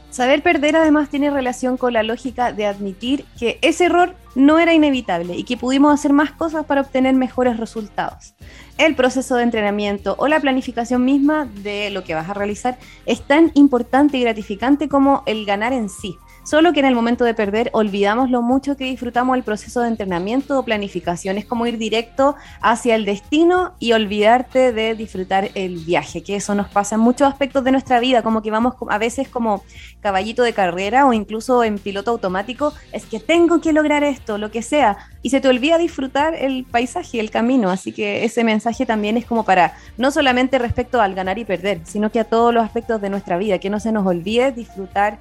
Saber 0.09 0.41
perder 0.41 0.75
además 0.75 1.09
tiene 1.09 1.29
relación 1.29 1.77
con 1.77 1.93
la 1.93 2.03
lógica 2.03 2.51
de 2.51 2.65
admitir 2.65 3.23
que 3.39 3.59
ese 3.61 3.85
error 3.85 4.15
no 4.33 4.59
era 4.59 4.73
inevitable 4.73 5.37
y 5.37 5.43
que 5.43 5.55
pudimos 5.55 5.93
hacer 5.93 6.13
más 6.13 6.31
cosas 6.31 6.65
para 6.65 6.81
obtener 6.81 7.13
mejores 7.13 7.57
resultados. 7.57 8.33
El 8.81 8.95
proceso 8.95 9.35
de 9.35 9.43
entrenamiento 9.43 10.15
o 10.17 10.27
la 10.27 10.39
planificación 10.39 11.05
misma 11.05 11.45
de 11.45 11.91
lo 11.91 12.03
que 12.03 12.15
vas 12.15 12.27
a 12.27 12.33
realizar 12.33 12.79
es 13.05 13.21
tan 13.21 13.51
importante 13.53 14.17
y 14.17 14.21
gratificante 14.21 14.89
como 14.89 15.21
el 15.27 15.45
ganar 15.45 15.71
en 15.71 15.87
sí. 15.87 16.17
Solo 16.43 16.73
que 16.73 16.79
en 16.79 16.87
el 16.87 16.95
momento 16.95 17.23
de 17.23 17.35
perder 17.35 17.69
olvidamos 17.71 18.31
lo 18.31 18.41
mucho 18.41 18.75
que 18.75 18.85
disfrutamos 18.85 19.37
el 19.37 19.43
proceso 19.43 19.81
de 19.81 19.89
entrenamiento 19.89 20.57
o 20.57 20.65
planificación. 20.65 21.37
Es 21.37 21.45
como 21.45 21.67
ir 21.67 21.77
directo 21.77 22.35
hacia 22.61 22.95
el 22.95 23.05
destino 23.05 23.73
y 23.77 23.93
olvidarte 23.93 24.73
de 24.73 24.95
disfrutar 24.95 25.49
el 25.53 25.77
viaje, 25.85 26.23
que 26.23 26.35
eso 26.35 26.55
nos 26.55 26.67
pasa 26.67 26.95
en 26.95 27.01
muchos 27.01 27.27
aspectos 27.27 27.63
de 27.63 27.71
nuestra 27.71 27.99
vida, 27.99 28.23
como 28.23 28.41
que 28.41 28.49
vamos 28.49 28.73
a 28.89 28.97
veces 28.97 29.29
como 29.29 29.63
caballito 30.01 30.41
de 30.41 30.53
carrera 30.53 31.05
o 31.05 31.13
incluso 31.13 31.63
en 31.63 31.77
piloto 31.77 32.09
automático, 32.09 32.73
es 32.91 33.05
que 33.05 33.19
tengo 33.19 33.61
que 33.61 33.71
lograr 33.71 34.03
esto, 34.03 34.39
lo 34.39 34.49
que 34.49 34.63
sea, 34.63 34.97
y 35.21 35.29
se 35.29 35.41
te 35.41 35.47
olvida 35.47 35.77
disfrutar 35.77 36.33
el 36.33 36.65
paisaje, 36.65 37.19
el 37.19 37.29
camino. 37.29 37.69
Así 37.69 37.91
que 37.91 38.25
ese 38.25 38.43
mensaje 38.43 38.87
también 38.87 39.15
es 39.15 39.25
como 39.25 39.45
para, 39.45 39.75
no 39.97 40.09
solamente 40.09 40.57
respecto 40.57 40.99
al 41.01 41.13
ganar 41.13 41.37
y 41.37 41.45
perder, 41.45 41.81
sino 41.83 42.11
que 42.11 42.19
a 42.19 42.23
todos 42.23 42.51
los 42.51 42.63
aspectos 42.63 42.99
de 42.99 43.11
nuestra 43.11 43.37
vida, 43.37 43.59
que 43.59 43.69
no 43.69 43.79
se 43.79 43.91
nos 43.91 44.07
olvide 44.07 44.51
disfrutar 44.51 45.19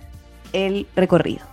el 0.53 0.87
recorrido. 0.95 1.51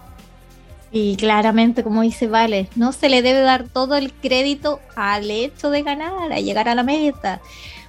Y 0.92 1.18
claramente, 1.18 1.84
como 1.84 2.02
dice 2.02 2.28
Vale, 2.28 2.70
no 2.76 2.92
se 2.92 3.10
le 3.10 3.22
debe 3.22 3.42
dar 3.42 3.68
todo 3.68 3.96
el 3.96 4.14
crédito 4.14 4.80
al 4.96 5.30
hecho 5.30 5.70
de 5.70 5.84
ganar, 5.84 6.32
a 6.32 6.40
llegar 6.40 6.70
a 6.70 6.76
la 6.76 6.84
meta. 6.84 7.42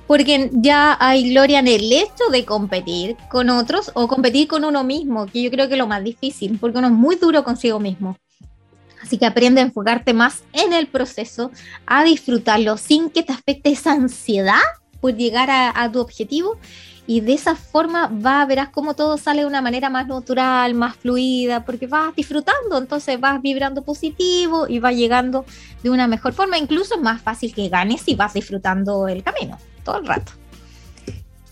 Porque 0.06 0.50
ya 0.52 0.96
hay 0.98 1.30
gloria 1.30 1.58
en 1.58 1.68
el 1.68 1.92
hecho 1.92 2.24
de 2.32 2.44
competir 2.44 3.16
con 3.30 3.50
otros 3.50 3.90
o 3.94 4.08
competir 4.08 4.48
con 4.48 4.64
uno 4.64 4.82
mismo, 4.82 5.26
que 5.26 5.42
yo 5.42 5.50
creo 5.50 5.68
que 5.68 5.74
es 5.74 5.78
lo 5.78 5.86
más 5.86 6.02
difícil, 6.02 6.58
porque 6.58 6.78
uno 6.78 6.88
es 6.88 6.94
muy 6.94 7.16
duro 7.16 7.44
consigo 7.44 7.78
mismo. 7.78 8.16
Así 9.02 9.16
que 9.18 9.26
aprende 9.26 9.60
a 9.60 9.64
enfocarte 9.64 10.12
más 10.12 10.42
en 10.52 10.72
el 10.72 10.86
proceso, 10.86 11.50
a 11.86 12.04
disfrutarlo 12.04 12.76
sin 12.78 13.10
que 13.10 13.22
te 13.22 13.32
afecte 13.32 13.70
esa 13.70 13.92
ansiedad 13.92 14.60
por 15.00 15.14
llegar 15.14 15.50
a, 15.50 15.80
a 15.80 15.92
tu 15.92 16.00
objetivo 16.00 16.58
y 17.08 17.22
de 17.22 17.32
esa 17.32 17.56
forma 17.56 18.08
va, 18.08 18.44
verás 18.44 18.68
cómo 18.68 18.92
todo 18.92 19.16
sale 19.16 19.40
de 19.40 19.46
una 19.46 19.62
manera 19.62 19.88
más 19.88 20.06
natural, 20.06 20.74
más 20.74 20.94
fluida, 20.94 21.64
porque 21.64 21.86
vas 21.86 22.14
disfrutando, 22.14 22.76
entonces 22.76 23.18
vas 23.18 23.40
vibrando 23.40 23.80
positivo 23.80 24.66
y 24.68 24.78
va 24.78 24.92
llegando 24.92 25.46
de 25.82 25.88
una 25.88 26.06
mejor 26.06 26.34
forma. 26.34 26.58
Incluso 26.58 26.96
es 26.96 27.00
más 27.00 27.22
fácil 27.22 27.54
que 27.54 27.70
ganes 27.70 28.02
si 28.02 28.14
vas 28.14 28.34
disfrutando 28.34 29.08
el 29.08 29.22
camino 29.22 29.56
todo 29.84 30.00
el 30.00 30.06
rato. 30.06 30.32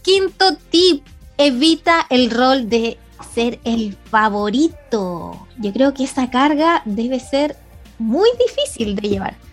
Quinto 0.02 0.58
tip, 0.68 1.02
evita 1.38 2.06
el 2.10 2.30
rol 2.30 2.68
de 2.68 2.98
ser 3.34 3.58
el 3.64 3.96
favorito. 4.10 5.48
Yo 5.56 5.72
creo 5.72 5.94
que 5.94 6.04
esa 6.04 6.28
carga 6.28 6.82
debe 6.84 7.18
ser 7.18 7.56
muy 7.98 8.28
difícil 8.46 8.94
de 8.94 9.08
llevar. 9.08 9.45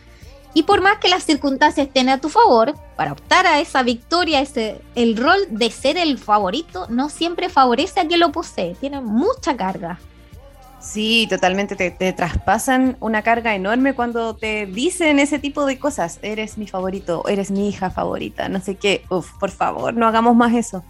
Y 0.54 0.64
por 0.64 0.82
más 0.82 1.00
que 1.00 1.10
las 1.10 1.24
circunstancias 1.24 1.88
estén 1.88 2.10
a 2.10 2.20
tu 2.20 2.30
favor, 2.30 2.76
para 2.96 3.14
optar 3.14 3.48
a 3.48 3.60
esa 3.60 3.82
victoria, 3.82 4.40
ese, 4.40 4.82
el 4.94 5.18
rol 5.18 5.40
de 5.50 5.72
ser 5.72 5.98
el 5.98 6.20
favorito 6.20 6.86
no 6.90 7.10
siempre 7.10 7.50
favorece 7.50 8.00
a 8.00 8.08
quien 8.08 8.20
lo 8.20 8.32
posee, 8.32 8.76
tiene 8.80 9.02
mucha 9.02 9.58
carga. 9.58 10.00
Sí, 10.80 11.28
totalmente, 11.30 11.76
te, 11.76 12.14
traspasan 12.14 12.98
una 13.00 13.22
carga 13.22 13.56
enorme 13.56 13.96
cuando 13.96 14.36
te 14.36 14.66
dicen 14.66 15.18
ese 15.18 15.40
tipo 15.40 15.66
de 15.66 15.80
cosas, 15.80 16.20
eres 16.22 16.58
mi 16.58 16.68
favorito, 16.68 17.26
eres 17.28 17.52
mi 17.52 17.70
hija 17.70 17.90
favorita, 17.90 18.50
no 18.50 18.60
sé 18.60 18.76
qué, 18.76 19.06
Uf, 19.10 19.32
por 19.40 19.50
favor, 19.50 19.94
no 19.94 20.08
hagamos 20.08 20.36
más 20.36 20.54
eso. 20.54 20.84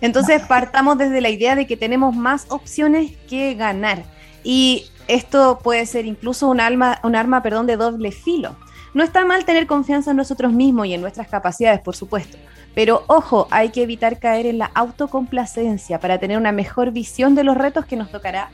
Entonces 0.00 0.42
partamos 0.42 0.98
desde 0.98 1.20
la 1.20 1.30
idea 1.30 1.54
de 1.54 1.66
que 1.66 1.76
tenemos 1.76 2.14
más 2.14 2.46
opciones 2.50 3.16
que 3.28 3.54
ganar. 3.54 4.04
Y 4.44 4.86
esto 5.06 5.60
puede 5.62 5.86
ser 5.86 6.04
incluso 6.04 6.48
un, 6.48 6.60
alma, 6.60 7.00
un 7.02 7.16
arma 7.16 7.42
perdón, 7.42 7.66
de 7.66 7.76
doble 7.76 8.12
filo 8.12 8.56
no 8.94 9.04
está 9.04 9.24
mal 9.24 9.44
tener 9.44 9.66
confianza 9.66 10.10
en 10.10 10.16
nosotros 10.16 10.52
mismos 10.52 10.86
y 10.86 10.94
en 10.94 11.00
nuestras 11.00 11.28
capacidades, 11.28 11.80
por 11.80 11.96
supuesto. 11.96 12.38
Pero 12.74 13.04
ojo, 13.06 13.48
hay 13.50 13.70
que 13.70 13.82
evitar 13.82 14.18
caer 14.18 14.46
en 14.46 14.58
la 14.58 14.70
autocomplacencia 14.74 15.98
para 16.00 16.18
tener 16.18 16.38
una 16.38 16.52
mejor 16.52 16.92
visión 16.92 17.34
de 17.34 17.44
los 17.44 17.56
retos 17.56 17.86
que 17.86 17.96
nos 17.96 18.10
tocará 18.10 18.50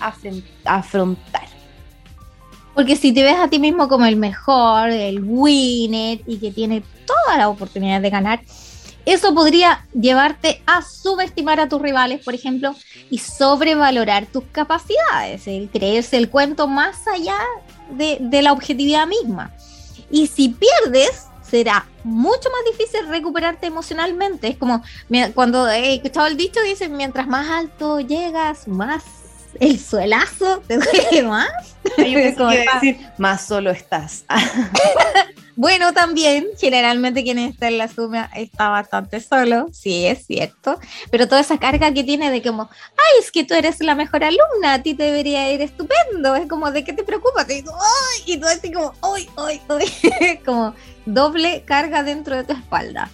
afrontar. 0.64 1.44
Porque 2.74 2.96
si 2.96 3.12
te 3.12 3.22
ves 3.22 3.36
a 3.36 3.48
ti 3.48 3.58
mismo 3.58 3.88
como 3.88 4.06
el 4.06 4.16
mejor, 4.16 4.90
el 4.90 5.22
winner 5.22 6.20
y 6.26 6.38
que 6.38 6.50
tiene 6.50 6.82
toda 7.06 7.38
la 7.38 7.48
oportunidad 7.48 8.00
de 8.00 8.10
ganar, 8.10 8.40
eso 9.06 9.34
podría 9.34 9.86
llevarte 9.92 10.62
a 10.66 10.80
subestimar 10.82 11.60
a 11.60 11.68
tus 11.68 11.80
rivales, 11.80 12.24
por 12.24 12.34
ejemplo, 12.34 12.74
y 13.10 13.18
sobrevalorar 13.18 14.26
tus 14.26 14.44
capacidades, 14.44 15.46
el 15.46 15.68
creerse 15.68 16.16
el 16.16 16.30
cuento 16.30 16.66
más 16.66 17.06
allá 17.06 17.36
de, 17.90 18.16
de 18.20 18.42
la 18.42 18.52
objetividad 18.52 19.06
misma. 19.06 19.52
Y 20.10 20.26
si 20.26 20.48
pierdes, 20.50 21.26
será 21.42 21.86
mucho 22.02 22.48
más 22.50 22.76
difícil 22.76 23.08
recuperarte 23.08 23.66
emocionalmente. 23.66 24.48
Es 24.48 24.56
como 24.56 24.82
cuando 25.34 25.68
he 25.68 25.94
escuchado 25.94 26.26
el 26.26 26.36
dicho, 26.36 26.60
dicen, 26.62 26.96
mientras 26.96 27.26
más 27.26 27.48
alto 27.48 28.00
llegas, 28.00 28.68
más 28.68 29.04
el 29.60 29.78
suelazo 29.78 30.62
te 30.66 30.78
duele 30.78 31.22
más. 31.22 31.50
decir, 31.96 32.98
más 33.18 33.46
solo 33.46 33.70
estás. 33.70 34.24
bueno, 35.56 35.92
también, 35.92 36.48
generalmente 36.58 37.22
quien 37.22 37.38
está 37.38 37.68
en 37.68 37.78
la 37.78 37.88
suma 37.88 38.30
está 38.34 38.70
bastante 38.70 39.20
solo, 39.20 39.68
sí, 39.72 40.06
es 40.06 40.26
cierto, 40.26 40.78
pero 41.10 41.28
toda 41.28 41.40
esa 41.40 41.58
carga 41.58 41.92
que 41.92 42.02
tiene 42.02 42.30
de 42.30 42.42
como, 42.42 42.68
ay, 42.92 43.20
es 43.20 43.30
que 43.30 43.44
tú 43.44 43.54
eres 43.54 43.80
la 43.80 43.94
mejor 43.94 44.24
alumna, 44.24 44.74
a 44.74 44.82
ti 44.82 44.94
te 44.94 45.04
debería 45.04 45.52
ir 45.52 45.60
estupendo, 45.60 46.34
es 46.34 46.48
como, 46.48 46.70
¿de 46.72 46.82
qué 46.82 46.92
te 46.92 47.04
preocupas? 47.04 47.46
Y, 47.50 47.64
y 48.26 48.36
tú 48.38 48.46
así 48.46 48.72
como, 48.72 48.94
ay, 49.02 49.28
ay, 49.36 49.60
ay, 49.68 50.38
como 50.44 50.74
doble 51.06 51.62
carga 51.64 52.02
dentro 52.02 52.36
de 52.36 52.44
tu 52.44 52.52
espalda. 52.52 53.10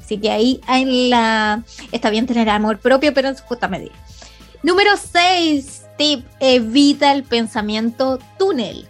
Así 0.00 0.18
que 0.18 0.30
ahí 0.30 0.60
en 0.68 1.10
la... 1.10 1.62
está 1.90 2.10
bien 2.10 2.26
tener 2.26 2.50
amor 2.50 2.78
propio, 2.78 3.14
pero 3.14 3.28
en 3.28 3.36
su 3.36 3.42
justa 3.44 3.68
medida. 3.68 3.94
Número 4.62 4.92
6, 4.96 5.82
tip, 5.96 6.26
evita 6.40 7.12
el 7.12 7.24
pensamiento 7.24 8.18
túnel. 8.38 8.88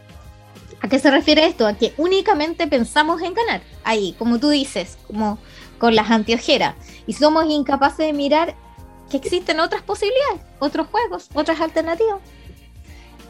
¿A 0.85 0.87
qué 0.87 0.99
se 0.99 1.11
refiere 1.11 1.47
esto? 1.47 1.67
A 1.67 1.73
que 1.73 1.95
únicamente 1.97 2.67
pensamos 2.67 3.23
en 3.23 3.33
ganar. 3.33 3.63
Ahí, 3.85 4.15
como 4.19 4.39
tú 4.39 4.51
dices, 4.51 4.99
como 5.07 5.39
con 5.79 5.95
las 5.95 6.11
antiojeras. 6.11 6.75
Y 7.07 7.15
somos 7.15 7.47
incapaces 7.49 8.07
de 8.07 8.13
mirar 8.13 8.55
que 9.11 9.17
existen 9.17 9.61
otras 9.61 9.81
posibilidades, 9.81 10.43
otros 10.59 10.89
juegos, 10.89 11.31
otras 11.33 11.59
alternativas. 11.63 12.21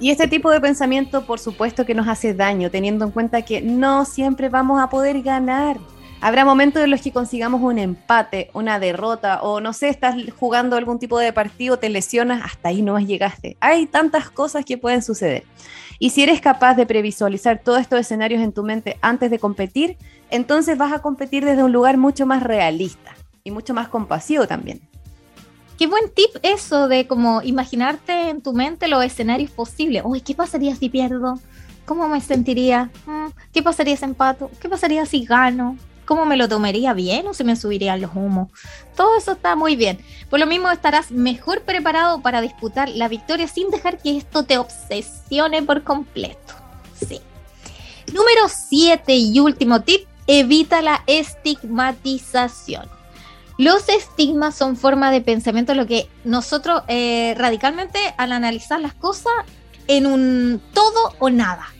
Y 0.00 0.10
este 0.10 0.26
tipo 0.26 0.50
de 0.50 0.60
pensamiento, 0.60 1.26
por 1.26 1.38
supuesto, 1.38 1.86
que 1.86 1.94
nos 1.94 2.08
hace 2.08 2.34
daño, 2.34 2.72
teniendo 2.72 3.04
en 3.04 3.12
cuenta 3.12 3.42
que 3.42 3.60
no 3.60 4.04
siempre 4.04 4.48
vamos 4.48 4.82
a 4.82 4.90
poder 4.90 5.22
ganar. 5.22 5.78
Habrá 6.24 6.46
momentos 6.46 6.82
en 6.82 6.90
los 6.90 7.02
que 7.02 7.12
consigamos 7.12 7.60
un 7.60 7.78
empate, 7.78 8.48
una 8.54 8.78
derrota, 8.78 9.42
o 9.42 9.60
no 9.60 9.74
sé, 9.74 9.90
estás 9.90 10.16
jugando 10.38 10.74
algún 10.74 10.98
tipo 10.98 11.18
de 11.18 11.34
partido, 11.34 11.78
te 11.78 11.90
lesionas, 11.90 12.40
hasta 12.42 12.70
ahí 12.70 12.80
no 12.80 12.98
llegaste. 12.98 13.58
Hay 13.60 13.84
tantas 13.84 14.30
cosas 14.30 14.64
que 14.64 14.78
pueden 14.78 15.02
suceder. 15.02 15.44
Y 15.98 16.08
si 16.08 16.22
eres 16.22 16.40
capaz 16.40 16.76
de 16.76 16.86
previsualizar 16.86 17.60
todos 17.62 17.78
estos 17.78 18.00
escenarios 18.00 18.40
en 18.40 18.54
tu 18.54 18.62
mente 18.62 18.96
antes 19.02 19.30
de 19.30 19.38
competir, 19.38 19.98
entonces 20.30 20.78
vas 20.78 20.94
a 20.94 21.02
competir 21.02 21.44
desde 21.44 21.62
un 21.62 21.72
lugar 21.72 21.98
mucho 21.98 22.24
más 22.24 22.42
realista 22.42 23.14
y 23.44 23.50
mucho 23.50 23.74
más 23.74 23.88
compasivo 23.88 24.46
también. 24.46 24.80
Qué 25.76 25.88
buen 25.88 26.10
tip 26.10 26.30
eso 26.42 26.88
de 26.88 27.06
como 27.06 27.42
imaginarte 27.42 28.30
en 28.30 28.40
tu 28.40 28.54
mente 28.54 28.88
los 28.88 29.04
escenarios 29.04 29.50
posibles. 29.50 30.02
Uy, 30.06 30.22
¿qué 30.22 30.34
pasaría 30.34 30.74
si 30.74 30.88
pierdo? 30.88 31.38
¿Cómo 31.84 32.08
me 32.08 32.22
sentiría? 32.22 32.90
Mm, 33.04 33.26
¿Qué 33.52 33.62
pasaría 33.62 33.94
si 33.98 34.06
empato? 34.06 34.50
¿Qué 34.58 34.70
pasaría 34.70 35.04
si 35.04 35.26
gano? 35.26 35.76
Cómo 36.04 36.26
me 36.26 36.36
lo 36.36 36.48
tomaría 36.48 36.92
bien 36.92 37.26
o 37.26 37.34
se 37.34 37.44
me 37.44 37.56
subirían 37.56 38.00
los 38.00 38.14
humos. 38.14 38.48
Todo 38.96 39.16
eso 39.16 39.32
está 39.32 39.56
muy 39.56 39.76
bien. 39.76 39.98
Por 40.30 40.40
lo 40.40 40.46
mismo 40.46 40.70
estarás 40.70 41.10
mejor 41.10 41.62
preparado 41.62 42.20
para 42.20 42.40
disputar 42.40 42.88
la 42.88 43.08
victoria 43.08 43.48
sin 43.48 43.70
dejar 43.70 43.98
que 43.98 44.16
esto 44.16 44.44
te 44.44 44.58
obsesione 44.58 45.62
por 45.62 45.82
completo. 45.82 46.54
Sí. 47.06 47.20
Número 48.12 48.48
7 48.48 49.14
y 49.14 49.40
último 49.40 49.80
tip, 49.82 50.06
evita 50.26 50.82
la 50.82 51.02
estigmatización. 51.06 52.88
Los 53.56 53.88
estigmas 53.88 54.56
son 54.56 54.76
formas 54.76 55.12
de 55.12 55.20
pensamiento, 55.20 55.74
lo 55.74 55.86
que 55.86 56.08
nosotros 56.24 56.82
eh, 56.88 57.34
radicalmente 57.38 57.98
al 58.16 58.32
analizar 58.32 58.80
las 58.80 58.94
cosas 58.94 59.32
en 59.86 60.06
un 60.06 60.60
todo 60.72 61.14
o 61.18 61.30
nada 61.30 61.73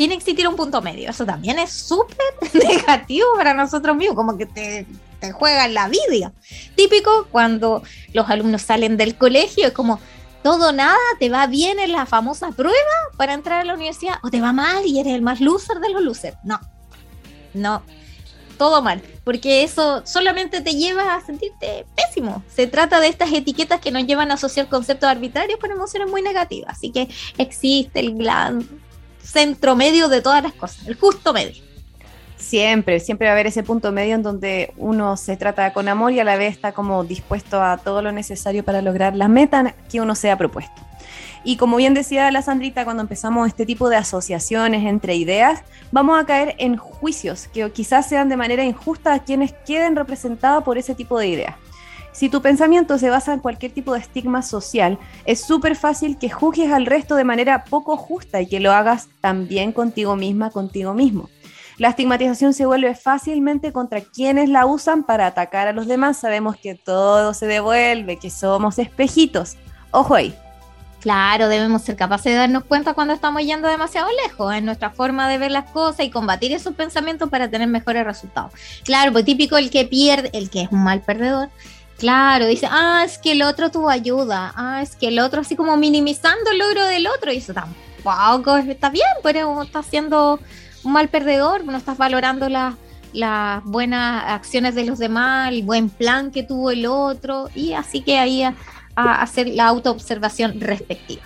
sin 0.00 0.12
existir 0.12 0.48
un 0.48 0.56
punto 0.56 0.80
medio. 0.80 1.10
Eso 1.10 1.26
también 1.26 1.58
es 1.58 1.70
súper 1.70 2.16
negativo 2.54 3.26
para 3.36 3.52
nosotros 3.52 3.94
mismos, 3.94 4.16
como 4.16 4.38
que 4.38 4.46
te, 4.46 4.86
te 5.20 5.30
juegan 5.30 5.74
la 5.74 5.90
vida. 5.90 6.32
Típico 6.74 7.26
cuando 7.30 7.82
los 8.14 8.30
alumnos 8.30 8.62
salen 8.62 8.96
del 8.96 9.16
colegio, 9.16 9.66
es 9.66 9.74
como 9.74 10.00
todo 10.42 10.72
nada, 10.72 10.96
te 11.18 11.28
va 11.28 11.46
bien 11.48 11.78
en 11.78 11.92
la 11.92 12.06
famosa 12.06 12.50
prueba 12.52 12.72
para 13.18 13.34
entrar 13.34 13.60
a 13.60 13.64
la 13.64 13.74
universidad, 13.74 14.14
o 14.22 14.30
te 14.30 14.40
va 14.40 14.54
mal 14.54 14.86
y 14.86 15.00
eres 15.00 15.12
el 15.12 15.20
más 15.20 15.38
loser 15.42 15.80
de 15.80 15.90
los 15.90 16.00
losers. 16.00 16.38
No, 16.44 16.58
no, 17.52 17.82
todo 18.56 18.80
mal, 18.80 19.02
porque 19.22 19.64
eso 19.64 20.00
solamente 20.06 20.62
te 20.62 20.76
lleva 20.76 21.14
a 21.14 21.20
sentirte 21.20 21.84
pésimo. 21.94 22.42
Se 22.48 22.66
trata 22.66 23.00
de 23.00 23.08
estas 23.08 23.30
etiquetas 23.34 23.82
que 23.82 23.90
nos 23.90 24.06
llevan 24.06 24.30
a 24.30 24.34
asociar 24.34 24.66
conceptos 24.70 25.10
arbitrarios 25.10 25.60
con 25.60 25.70
emociones 25.70 26.08
muy 26.08 26.22
negativas. 26.22 26.78
Así 26.78 26.90
que 26.90 27.10
existe 27.36 28.00
el 28.00 28.16
gran 28.16 28.66
centro 29.30 29.76
medio 29.76 30.08
de 30.08 30.22
todas 30.22 30.42
las 30.42 30.52
cosas, 30.52 30.86
el 30.86 30.96
justo 30.96 31.32
medio. 31.32 31.62
Siempre, 32.36 33.00
siempre 33.00 33.26
va 33.26 33.32
a 33.32 33.34
haber 33.34 33.46
ese 33.46 33.62
punto 33.62 33.92
medio 33.92 34.14
en 34.14 34.22
donde 34.22 34.72
uno 34.76 35.16
se 35.16 35.36
trata 35.36 35.72
con 35.72 35.88
amor 35.88 36.12
y 36.12 36.20
a 36.20 36.24
la 36.24 36.36
vez 36.36 36.54
está 36.54 36.72
como 36.72 37.04
dispuesto 37.04 37.62
a 37.62 37.76
todo 37.76 38.02
lo 38.02 38.12
necesario 38.12 38.64
para 38.64 38.82
lograr 38.82 39.14
la 39.14 39.28
meta 39.28 39.74
que 39.90 40.00
uno 40.00 40.14
se 40.14 40.30
ha 40.30 40.38
propuesto. 40.38 40.82
Y 41.44 41.56
como 41.56 41.76
bien 41.76 41.94
decía 41.94 42.30
la 42.30 42.42
Sandrita, 42.42 42.84
cuando 42.84 43.02
empezamos 43.02 43.46
este 43.46 43.64
tipo 43.66 43.88
de 43.88 43.96
asociaciones 43.96 44.84
entre 44.84 45.14
ideas, 45.14 45.62
vamos 45.92 46.20
a 46.20 46.26
caer 46.26 46.54
en 46.58 46.76
juicios 46.76 47.46
que 47.48 47.70
quizás 47.70 48.08
sean 48.08 48.28
de 48.28 48.36
manera 48.36 48.64
injusta 48.64 49.14
a 49.14 49.20
quienes 49.20 49.52
queden 49.64 49.96
representados 49.96 50.64
por 50.64 50.76
ese 50.76 50.94
tipo 50.94 51.18
de 51.18 51.28
ideas. 51.28 51.54
Si 52.12 52.28
tu 52.28 52.42
pensamiento 52.42 52.98
se 52.98 53.08
basa 53.08 53.32
en 53.32 53.40
cualquier 53.40 53.72
tipo 53.72 53.92
de 53.92 54.00
estigma 54.00 54.42
social, 54.42 54.98
es 55.26 55.40
súper 55.40 55.76
fácil 55.76 56.18
que 56.18 56.28
juzgues 56.28 56.72
al 56.72 56.86
resto 56.86 57.14
de 57.14 57.24
manera 57.24 57.64
poco 57.64 57.96
justa 57.96 58.40
y 58.40 58.46
que 58.46 58.60
lo 58.60 58.72
hagas 58.72 59.08
también 59.20 59.72
contigo 59.72 60.16
misma, 60.16 60.50
contigo 60.50 60.92
mismo. 60.92 61.28
La 61.78 61.88
estigmatización 61.88 62.52
se 62.52 62.66
vuelve 62.66 62.94
fácilmente 62.94 63.72
contra 63.72 64.02
quienes 64.02 64.50
la 64.50 64.66
usan 64.66 65.02
para 65.04 65.26
atacar 65.26 65.66
a 65.66 65.72
los 65.72 65.86
demás. 65.86 66.18
Sabemos 66.18 66.56
que 66.56 66.74
todo 66.74 67.32
se 67.32 67.46
devuelve, 67.46 68.18
que 68.18 68.28
somos 68.28 68.78
espejitos. 68.78 69.56
Ojo 69.90 70.14
ahí. 70.14 70.34
Claro, 71.00 71.48
debemos 71.48 71.80
ser 71.80 71.96
capaces 71.96 72.32
de 72.32 72.38
darnos 72.38 72.64
cuenta 72.64 72.92
cuando 72.92 73.14
estamos 73.14 73.40
yendo 73.42 73.66
demasiado 73.66 74.08
lejos 74.26 74.52
en 74.52 74.66
nuestra 74.66 74.90
forma 74.90 75.26
de 75.30 75.38
ver 75.38 75.50
las 75.50 75.70
cosas 75.70 76.04
y 76.04 76.10
combatir 76.10 76.52
esos 76.52 76.74
pensamientos 76.74 77.30
para 77.30 77.48
tener 77.48 77.68
mejores 77.68 78.04
resultados. 78.04 78.52
Claro, 78.84 79.10
pues 79.12 79.24
típico 79.24 79.56
el 79.56 79.70
que 79.70 79.86
pierde, 79.86 80.28
el 80.34 80.50
que 80.50 80.62
es 80.62 80.70
un 80.70 80.84
mal 80.84 81.00
perdedor. 81.00 81.48
Claro, 82.00 82.46
dice, 82.46 82.66
ah, 82.70 83.02
es 83.04 83.18
que 83.18 83.32
el 83.32 83.42
otro 83.42 83.70
tuvo 83.70 83.90
ayuda, 83.90 84.54
ah, 84.56 84.80
es 84.80 84.96
que 84.96 85.08
el 85.08 85.18
otro, 85.18 85.42
así 85.42 85.54
como 85.54 85.76
minimizando 85.76 86.50
el 86.50 86.56
logro 86.56 86.82
del 86.86 87.06
otro, 87.06 87.30
y 87.30 87.36
eso 87.36 87.52
tampoco 87.52 88.56
está 88.56 88.88
bien, 88.88 89.04
pero 89.22 89.60
está 89.60 89.80
haciendo 89.80 90.40
un 90.82 90.92
mal 90.92 91.08
perdedor, 91.08 91.62
no 91.66 91.76
estás 91.76 91.98
valorando 91.98 92.48
las 92.48 93.64
buenas 93.64 94.24
acciones 94.28 94.74
de 94.74 94.86
los 94.86 94.98
demás, 94.98 95.52
el 95.52 95.62
buen 95.62 95.90
plan 95.90 96.30
que 96.30 96.42
tuvo 96.42 96.70
el 96.70 96.86
otro, 96.86 97.50
y 97.54 97.74
así 97.74 98.00
que 98.00 98.18
ahí 98.18 98.44
a, 98.44 98.54
hacer 98.96 99.48
la 99.48 99.66
autoobservación 99.66 100.58
respectiva. 100.58 101.22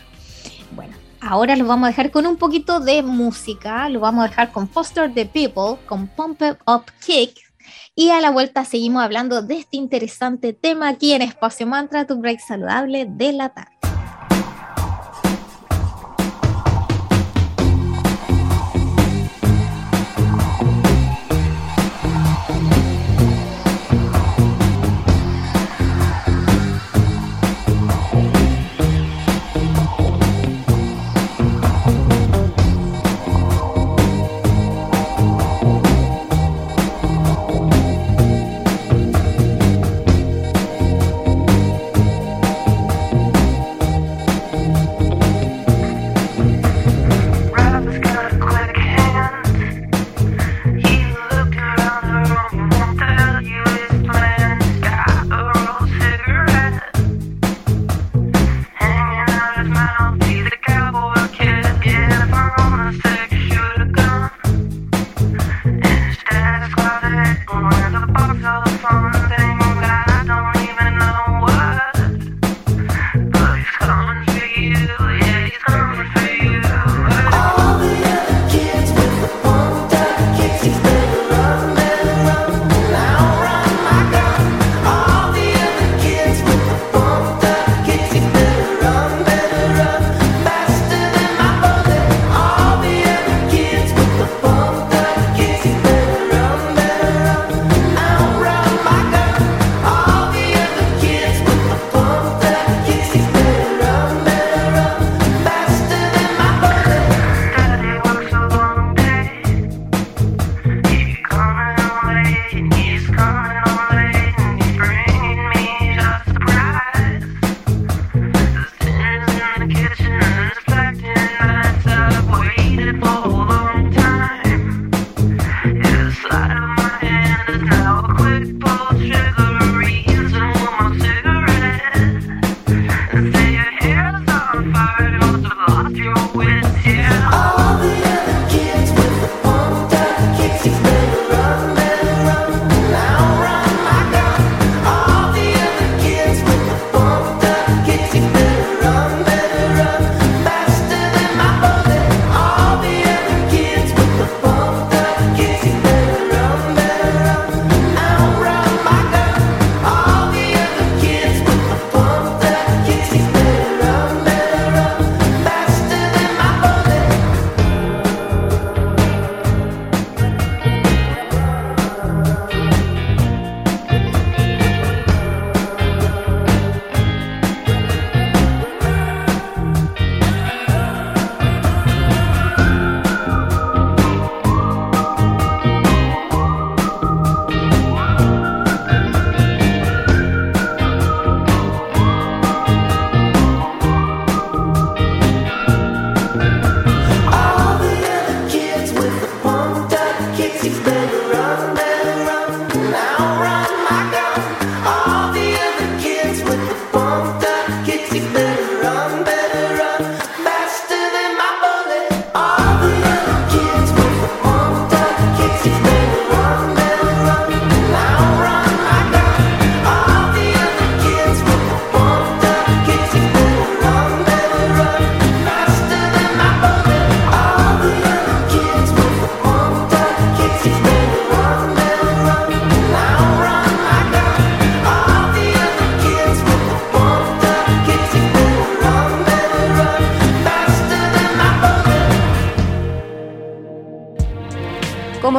Bueno, 0.73 0.97
ahora 1.21 1.55
lo 1.55 1.67
vamos 1.67 1.87
a 1.87 1.91
dejar 1.91 2.11
con 2.11 2.27
un 2.27 2.37
poquito 2.37 2.81
de 2.81 3.01
música, 3.05 3.89
lo 3.89 4.01
vamos 4.01 4.25
a 4.25 4.29
dejar 4.29 4.51
con 4.51 4.69
Foster 4.69 5.15
the 5.15 5.25
People, 5.25 5.81
con 5.87 6.09
Pump 6.09 6.43
Up 6.67 6.87
Kick, 7.07 7.44
y 7.97 8.11
a 8.11 8.21
la 8.21 8.31
vuelta 8.31 8.65
seguimos 8.65 9.03
hablando 9.03 9.43
de 9.43 9.59
este 9.59 9.77
interesante 9.77 10.53
tema 10.53 10.89
aquí 10.89 11.13
en 11.13 11.23
Espacio 11.23 11.67
Mantra, 11.67 12.07
tu 12.07 12.17
break 12.17 12.41
saludable 12.41 13.07
de 13.09 13.33
la 13.33 13.51
tarde. 13.51 13.74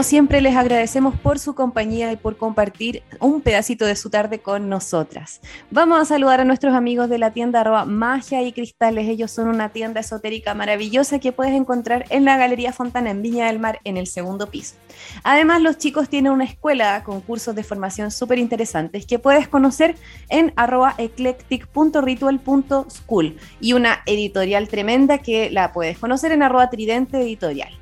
Siempre, 0.06 0.40
les 0.40 0.56
agradecemos 0.56 1.20
por 1.20 1.40
su 1.40 1.56
compañía 1.56 2.12
y 2.12 2.16
por 2.16 2.38
compartir 2.38 3.02
un 3.20 3.42
pedacito 3.42 3.86
de 3.86 3.96
su 3.96 4.12
tarde 4.12 4.38
con 4.40 4.70
nosotras. 4.70 5.42
Vamos 5.72 6.00
a 6.00 6.06
saludar 6.06 6.42
a 6.42 6.46
nuestros 6.46 6.76
amigos 6.76 7.10
de 7.10 7.18
la 7.18 7.32
tienda 7.32 7.62
arroba 7.62 7.86
Magia 7.86 8.44
y 8.44 8.52
Cristales. 8.54 9.10
Ellos 9.10 9.32
son 9.32 9.48
una 9.48 9.70
tienda 9.70 10.02
esotérica 10.02 10.54
maravillosa 10.54 11.18
que 11.20 11.32
puedes 11.32 11.54
encontrar 11.54 12.06
en 12.10 12.24
la 12.24 12.38
Galería 12.38 12.72
Fontana 12.72 13.10
en 13.10 13.24
Viña 13.24 13.48
del 13.48 13.58
Mar 13.60 13.80
en 13.84 13.98
el 13.98 14.06
segundo 14.06 14.46
piso. 14.48 14.76
Además, 15.24 15.60
los 15.62 15.80
chicos 15.80 16.08
tienen 16.08 16.32
una 16.32 16.46
escuela 16.46 17.04
con 17.04 17.22
cursos 17.22 17.56
de 17.56 17.64
formación 17.64 18.12
súper 18.12 18.38
interesantes 18.38 19.08
que 19.08 19.18
puedes 19.18 19.48
conocer 19.48 19.96
en 20.30 20.54
arroba 20.56 20.94
eclectic.ritual.school 21.00 23.38
y 23.60 23.74
una 23.74 24.04
editorial 24.06 24.68
tremenda 24.68 25.18
que 25.18 25.50
la 25.50 25.74
puedes 25.74 25.98
conocer 25.98 26.32
en 26.32 26.44
arroba 26.44 26.70
tridente 26.70 27.20
editorial. 27.20 27.74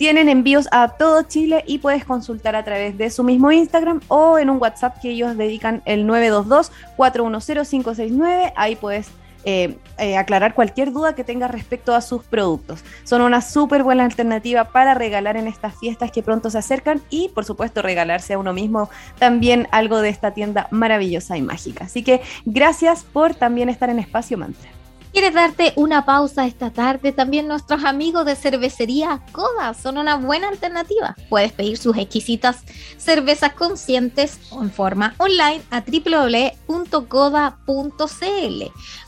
Tienen 0.00 0.28
envíos 0.30 0.66
a 0.72 0.88
todo 0.88 1.22
Chile 1.24 1.62
y 1.66 1.76
puedes 1.76 2.06
consultar 2.06 2.56
a 2.56 2.64
través 2.64 2.96
de 2.96 3.10
su 3.10 3.22
mismo 3.22 3.52
Instagram 3.52 4.00
o 4.08 4.38
en 4.38 4.48
un 4.48 4.56
WhatsApp 4.56 4.98
que 4.98 5.10
ellos 5.10 5.36
dedican 5.36 5.82
el 5.84 6.06
922-410-569. 6.06 8.54
Ahí 8.56 8.76
puedes 8.76 9.10
eh, 9.44 9.76
eh, 9.98 10.16
aclarar 10.16 10.54
cualquier 10.54 10.90
duda 10.90 11.14
que 11.14 11.22
tengas 11.22 11.50
respecto 11.50 11.94
a 11.94 12.00
sus 12.00 12.24
productos. 12.24 12.82
Son 13.04 13.20
una 13.20 13.42
súper 13.42 13.82
buena 13.82 14.06
alternativa 14.06 14.72
para 14.72 14.94
regalar 14.94 15.36
en 15.36 15.46
estas 15.46 15.78
fiestas 15.78 16.10
que 16.10 16.22
pronto 16.22 16.48
se 16.48 16.56
acercan 16.56 17.02
y 17.10 17.28
por 17.28 17.44
supuesto 17.44 17.82
regalarse 17.82 18.32
a 18.32 18.38
uno 18.38 18.54
mismo 18.54 18.88
también 19.18 19.68
algo 19.70 20.00
de 20.00 20.08
esta 20.08 20.30
tienda 20.30 20.66
maravillosa 20.70 21.36
y 21.36 21.42
mágica. 21.42 21.84
Así 21.84 22.02
que 22.02 22.22
gracias 22.46 23.04
por 23.04 23.34
también 23.34 23.68
estar 23.68 23.90
en 23.90 23.98
Espacio 23.98 24.38
Mantra. 24.38 24.79
¿Quieres 25.12 25.34
darte 25.34 25.72
una 25.74 26.04
pausa 26.04 26.46
esta 26.46 26.70
tarde? 26.70 27.10
También 27.10 27.48
nuestros 27.48 27.84
amigos 27.84 28.24
de 28.24 28.36
cervecería 28.36 29.20
Coda 29.32 29.74
son 29.74 29.98
una 29.98 30.14
buena 30.14 30.48
alternativa. 30.48 31.16
Puedes 31.28 31.52
pedir 31.52 31.78
sus 31.78 31.96
exquisitas 31.96 32.58
cervezas 32.96 33.54
conscientes 33.54 34.38
en 34.52 34.70
forma 34.70 35.16
online 35.18 35.62
a 35.70 35.80
www.coda.cl. 35.80 36.70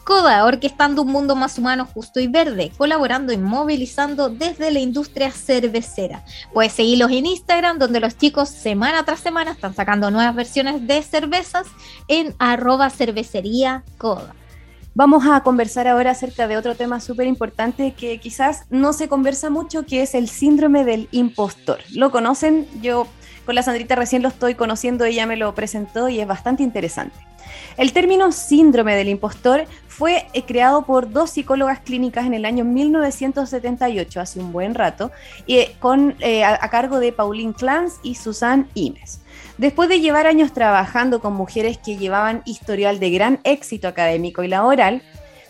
Coda, 0.03 0.45
orquestando 0.45 1.03
un 1.03 1.13
mundo 1.13 1.37
más 1.37 1.57
humano, 1.57 1.87
justo 1.87 2.19
y 2.19 2.27
verde, 2.27 2.73
colaborando 2.77 3.33
y 3.33 3.39
movilizando 3.39 4.29
desde 4.29 4.73
la 4.73 4.81
industria 4.81 5.31
cervecera. 5.31 6.25
Puedes 6.53 6.73
seguirlos 6.73 7.13
en 7.13 7.27
Instagram, 7.27 7.79
donde 7.79 8.01
los 8.01 8.19
chicos 8.19 8.49
semana 8.49 9.05
tras 9.05 9.21
semana 9.21 9.53
están 9.53 9.73
sacando 9.75 10.11
nuevas 10.11 10.35
versiones 10.35 10.85
de 10.85 11.01
cervezas 11.03 11.69
en 12.09 12.35
arroba 12.41 12.91
cervecería. 12.91 13.85
Vamos 14.95 15.25
a 15.27 15.43
conversar 15.43 15.89
ahora 15.89 16.11
acerca 16.11 16.47
de 16.47 16.59
otro 16.59 16.75
tema 16.75 17.01
súper 17.01 17.27
importante 17.27 17.95
que 17.95 18.19
quizás 18.19 18.67
no 18.69 18.93
se 18.93 19.09
conversa 19.09 19.49
mucho, 19.49 19.87
que 19.87 20.03
es 20.03 20.15
el 20.15 20.29
síndrome 20.29 20.85
del 20.85 21.09
impostor. 21.13 21.79
¿Lo 21.93 22.11
conocen? 22.11 22.69
Yo 22.83 23.07
con 23.47 23.55
la 23.55 23.63
Sandrita 23.63 23.97
recién 23.97 24.23
lo 24.23 24.29
estoy 24.29 24.55
conociendo, 24.55 25.07
ella 25.07 25.27
me 25.27 25.39
lo 25.39 25.55
presentó 25.55 26.11
y 26.11 26.21
es 26.21 26.27
bastante 26.27 26.63
interesante. 26.63 27.17
El 27.79 27.95
término 27.95 28.33
síndrome 28.33 28.95
del 28.95 29.09
impostor 29.09 29.65
fue 29.89 30.27
eh, 30.35 30.43
creado 30.43 30.83
por 30.83 31.11
dos 31.11 31.31
psicólogas 31.31 31.81
clínicas 31.81 32.27
en 32.27 32.35
el 32.35 32.45
año 32.45 32.65
1978, 32.65 34.21
hace 34.21 34.41
un 34.41 34.53
buen 34.53 34.75
rato, 34.75 35.11
y, 35.47 35.57
eh, 35.57 35.77
con, 35.81 36.17
eh, 36.21 36.45
a, 36.45 36.69
cargo 36.69 37.01
de 37.01 37.13
Pauline 37.13 37.55
Clance 37.55 37.99
y 38.03 38.15
Susan 38.15 38.69
Imes. 38.75 39.22
Después 39.59 39.89
de 39.89 40.01
llevar 40.01 40.27
años 40.27 40.53
trabajando 40.53 41.21
con 41.21 41.35
mujeres 41.35 41.79
que 41.79 41.97
llevaban 41.97 42.43
historial 42.47 42.99
de 42.99 43.11
gran 43.11 43.41
éxito 43.45 43.87
académico 43.87 44.43
y 44.43 44.49
laboral, 44.49 45.03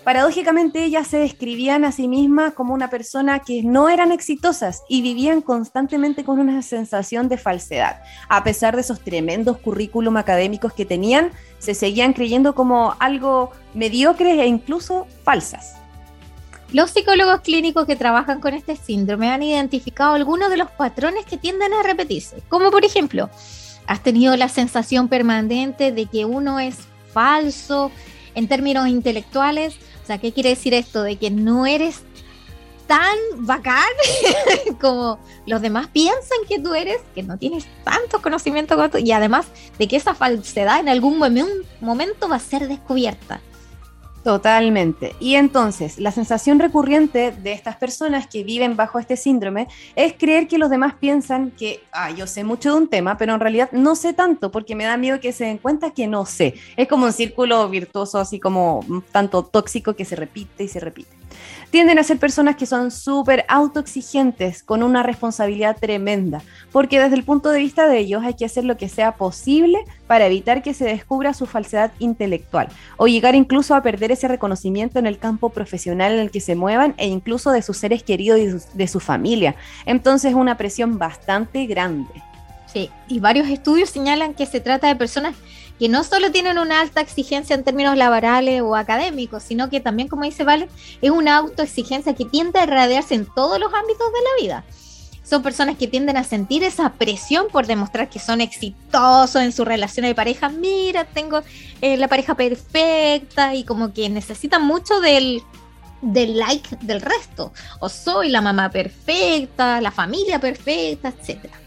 paradójicamente 0.02 0.84
ellas 0.84 1.06
se 1.06 1.18
describían 1.18 1.84
a 1.84 1.92
sí 1.92 2.08
mismas 2.08 2.52
como 2.54 2.74
una 2.74 2.90
persona 2.90 3.38
que 3.38 3.62
no 3.62 3.88
eran 3.88 4.10
exitosas 4.10 4.82
y 4.88 5.02
vivían 5.02 5.40
constantemente 5.40 6.24
con 6.24 6.40
una 6.40 6.62
sensación 6.62 7.28
de 7.28 7.38
falsedad. 7.38 8.02
A 8.28 8.42
pesar 8.42 8.74
de 8.74 8.80
esos 8.80 9.00
tremendos 9.00 9.58
currículum 9.58 10.16
académicos 10.16 10.72
que 10.72 10.84
tenían, 10.84 11.30
se 11.60 11.74
seguían 11.74 12.12
creyendo 12.12 12.56
como 12.56 12.96
algo 12.98 13.52
mediocres 13.72 14.36
e 14.40 14.46
incluso 14.46 15.06
falsas. 15.22 15.76
Los 16.72 16.90
psicólogos 16.90 17.42
clínicos 17.42 17.86
que 17.86 17.96
trabajan 17.96 18.40
con 18.40 18.54
este 18.54 18.76
síndrome 18.76 19.30
han 19.30 19.42
identificado 19.42 20.14
algunos 20.14 20.50
de 20.50 20.56
los 20.56 20.70
patrones 20.70 21.26
que 21.26 21.36
tienden 21.36 21.72
a 21.74 21.82
repetirse, 21.82 22.42
como 22.48 22.70
por 22.70 22.84
ejemplo, 22.84 23.28
has 23.86 24.02
tenido 24.02 24.36
la 24.36 24.48
sensación 24.48 25.08
permanente 25.08 25.92
de 25.92 26.06
que 26.06 26.24
uno 26.24 26.60
es 26.60 26.76
falso 27.12 27.90
en 28.34 28.48
términos 28.48 28.88
intelectuales. 28.88 29.74
O 30.02 30.06
sea, 30.06 30.18
¿qué 30.18 30.32
quiere 30.32 30.50
decir 30.50 30.74
esto? 30.74 31.02
De 31.02 31.16
que 31.16 31.30
no 31.30 31.66
eres 31.66 32.02
tan 32.86 33.16
bacán 33.46 33.84
como 34.80 35.18
los 35.46 35.62
demás 35.62 35.88
piensan 35.88 36.38
que 36.48 36.58
tú 36.58 36.74
eres, 36.74 37.00
que 37.14 37.22
no 37.22 37.38
tienes 37.38 37.66
tanto 37.84 38.20
conocimiento 38.20 38.76
como 38.76 38.90
tú, 38.90 38.98
y 38.98 39.12
además 39.12 39.46
de 39.78 39.88
que 39.88 39.96
esa 39.96 40.14
falsedad 40.14 40.80
en 40.80 40.88
algún 40.88 41.18
momento 41.18 42.28
va 42.28 42.36
a 42.36 42.40
ser 42.40 42.68
descubierta. 42.68 43.40
Totalmente. 44.22 45.16
Y 45.18 45.34
entonces, 45.34 45.98
la 45.98 46.12
sensación 46.12 46.60
recurrente 46.60 47.32
de 47.32 47.52
estas 47.52 47.76
personas 47.76 48.28
que 48.28 48.44
viven 48.44 48.76
bajo 48.76 49.00
este 49.00 49.16
síndrome 49.16 49.66
es 49.96 50.12
creer 50.12 50.46
que 50.46 50.58
los 50.58 50.70
demás 50.70 50.94
piensan 50.94 51.50
que, 51.50 51.82
ah, 51.90 52.10
yo 52.12 52.28
sé 52.28 52.44
mucho 52.44 52.72
de 52.72 52.78
un 52.82 52.88
tema, 52.88 53.16
pero 53.18 53.34
en 53.34 53.40
realidad 53.40 53.70
no 53.72 53.96
sé 53.96 54.12
tanto 54.12 54.52
porque 54.52 54.76
me 54.76 54.84
da 54.84 54.96
miedo 54.96 55.18
que 55.18 55.32
se 55.32 55.46
den 55.46 55.58
cuenta 55.58 55.90
que 55.90 56.06
no 56.06 56.24
sé. 56.24 56.54
Es 56.76 56.86
como 56.86 57.06
un 57.06 57.12
círculo 57.12 57.68
virtuoso, 57.68 58.20
así 58.20 58.38
como 58.38 58.84
tanto 59.10 59.42
tóxico 59.44 59.94
que 59.94 60.04
se 60.04 60.14
repite 60.14 60.64
y 60.64 60.68
se 60.68 60.78
repite 60.78 61.21
tienden 61.72 61.98
a 61.98 62.04
ser 62.04 62.18
personas 62.18 62.56
que 62.56 62.66
son 62.66 62.90
súper 62.90 63.46
autoexigentes, 63.48 64.62
con 64.62 64.82
una 64.82 65.02
responsabilidad 65.02 65.78
tremenda, 65.80 66.42
porque 66.70 67.00
desde 67.00 67.16
el 67.16 67.24
punto 67.24 67.48
de 67.48 67.60
vista 67.60 67.88
de 67.88 67.98
ellos 67.98 68.22
hay 68.22 68.34
que 68.34 68.44
hacer 68.44 68.64
lo 68.64 68.76
que 68.76 68.90
sea 68.90 69.16
posible 69.16 69.78
para 70.06 70.26
evitar 70.26 70.62
que 70.62 70.74
se 70.74 70.84
descubra 70.84 71.32
su 71.32 71.46
falsedad 71.46 71.90
intelectual 71.98 72.68
o 72.98 73.08
llegar 73.08 73.34
incluso 73.34 73.74
a 73.74 73.82
perder 73.82 74.12
ese 74.12 74.28
reconocimiento 74.28 74.98
en 74.98 75.06
el 75.06 75.18
campo 75.18 75.48
profesional 75.48 76.12
en 76.12 76.18
el 76.18 76.30
que 76.30 76.40
se 76.40 76.56
muevan 76.56 76.92
e 76.98 77.06
incluso 77.06 77.50
de 77.50 77.62
sus 77.62 77.78
seres 77.78 78.02
queridos 78.02 78.38
y 78.38 78.76
de 78.76 78.86
su 78.86 79.00
familia. 79.00 79.56
Entonces 79.86 80.34
una 80.34 80.58
presión 80.58 80.98
bastante 80.98 81.64
grande. 81.64 82.12
Sí, 82.66 82.90
y 83.08 83.20
varios 83.20 83.48
estudios 83.48 83.88
señalan 83.88 84.34
que 84.34 84.44
se 84.44 84.60
trata 84.60 84.88
de 84.88 84.96
personas 84.96 85.34
que 85.82 85.88
no 85.88 86.04
solo 86.04 86.30
tienen 86.30 86.58
una 86.58 86.80
alta 86.80 87.00
exigencia 87.00 87.54
en 87.54 87.64
términos 87.64 87.96
laborales 87.96 88.62
o 88.62 88.76
académicos, 88.76 89.42
sino 89.42 89.68
que 89.68 89.80
también, 89.80 90.06
como 90.06 90.22
dice 90.22 90.44
Vale, 90.44 90.68
es 91.00 91.10
una 91.10 91.38
autoexigencia 91.38 92.14
que 92.14 92.24
tiende 92.24 92.60
a 92.60 92.62
irradiarse 92.62 93.16
en 93.16 93.26
todos 93.26 93.58
los 93.58 93.74
ámbitos 93.74 94.06
de 94.12 94.18
la 94.20 94.40
vida. 94.40 94.64
Son 95.24 95.42
personas 95.42 95.76
que 95.76 95.88
tienden 95.88 96.16
a 96.16 96.22
sentir 96.22 96.62
esa 96.62 96.92
presión 96.92 97.48
por 97.50 97.66
demostrar 97.66 98.08
que 98.08 98.20
son 98.20 98.40
exitosos 98.40 99.42
en 99.42 99.50
su 99.50 99.64
relación 99.64 100.06
de 100.06 100.14
pareja. 100.14 100.50
Mira, 100.50 101.04
tengo 101.04 101.42
eh, 101.80 101.96
la 101.96 102.06
pareja 102.06 102.36
perfecta 102.36 103.56
y 103.56 103.64
como 103.64 103.92
que 103.92 104.08
necesitan 104.08 104.64
mucho 104.64 105.00
del, 105.00 105.42
del 106.00 106.38
like 106.38 106.76
del 106.82 107.00
resto. 107.00 107.52
O 107.80 107.88
soy 107.88 108.28
la 108.28 108.40
mamá 108.40 108.70
perfecta, 108.70 109.80
la 109.80 109.90
familia 109.90 110.38
perfecta, 110.38 111.08
etcétera. 111.08 111.61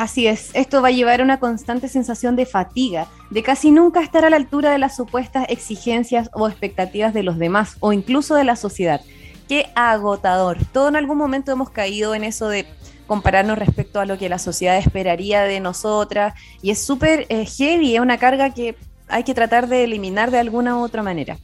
Así 0.00 0.26
es, 0.26 0.48
esto 0.54 0.80
va 0.80 0.88
a 0.88 0.92
llevar 0.92 1.20
a 1.20 1.24
una 1.24 1.38
constante 1.38 1.86
sensación 1.86 2.34
de 2.34 2.46
fatiga, 2.46 3.06
de 3.28 3.42
casi 3.42 3.70
nunca 3.70 4.00
estar 4.00 4.24
a 4.24 4.30
la 4.30 4.36
altura 4.36 4.70
de 4.70 4.78
las 4.78 4.96
supuestas 4.96 5.44
exigencias 5.50 6.30
o 6.32 6.48
expectativas 6.48 7.12
de 7.12 7.22
los 7.22 7.36
demás 7.36 7.76
o 7.80 7.92
incluso 7.92 8.34
de 8.34 8.44
la 8.44 8.56
sociedad. 8.56 9.02
Qué 9.46 9.66
agotador. 9.74 10.56
Todo 10.72 10.88
en 10.88 10.96
algún 10.96 11.18
momento 11.18 11.52
hemos 11.52 11.68
caído 11.68 12.14
en 12.14 12.24
eso 12.24 12.48
de 12.48 12.64
compararnos 13.06 13.58
respecto 13.58 14.00
a 14.00 14.06
lo 14.06 14.16
que 14.16 14.30
la 14.30 14.38
sociedad 14.38 14.78
esperaría 14.78 15.42
de 15.42 15.60
nosotras 15.60 16.32
y 16.62 16.70
es 16.70 16.82
súper 16.82 17.26
eh, 17.28 17.44
heavy, 17.44 17.96
es 17.96 18.00
una 18.00 18.16
carga 18.16 18.54
que 18.54 18.76
hay 19.06 19.24
que 19.24 19.34
tratar 19.34 19.68
de 19.68 19.84
eliminar 19.84 20.30
de 20.30 20.38
alguna 20.38 20.78
u 20.78 20.80
otra 20.80 21.02
manera. 21.02 21.36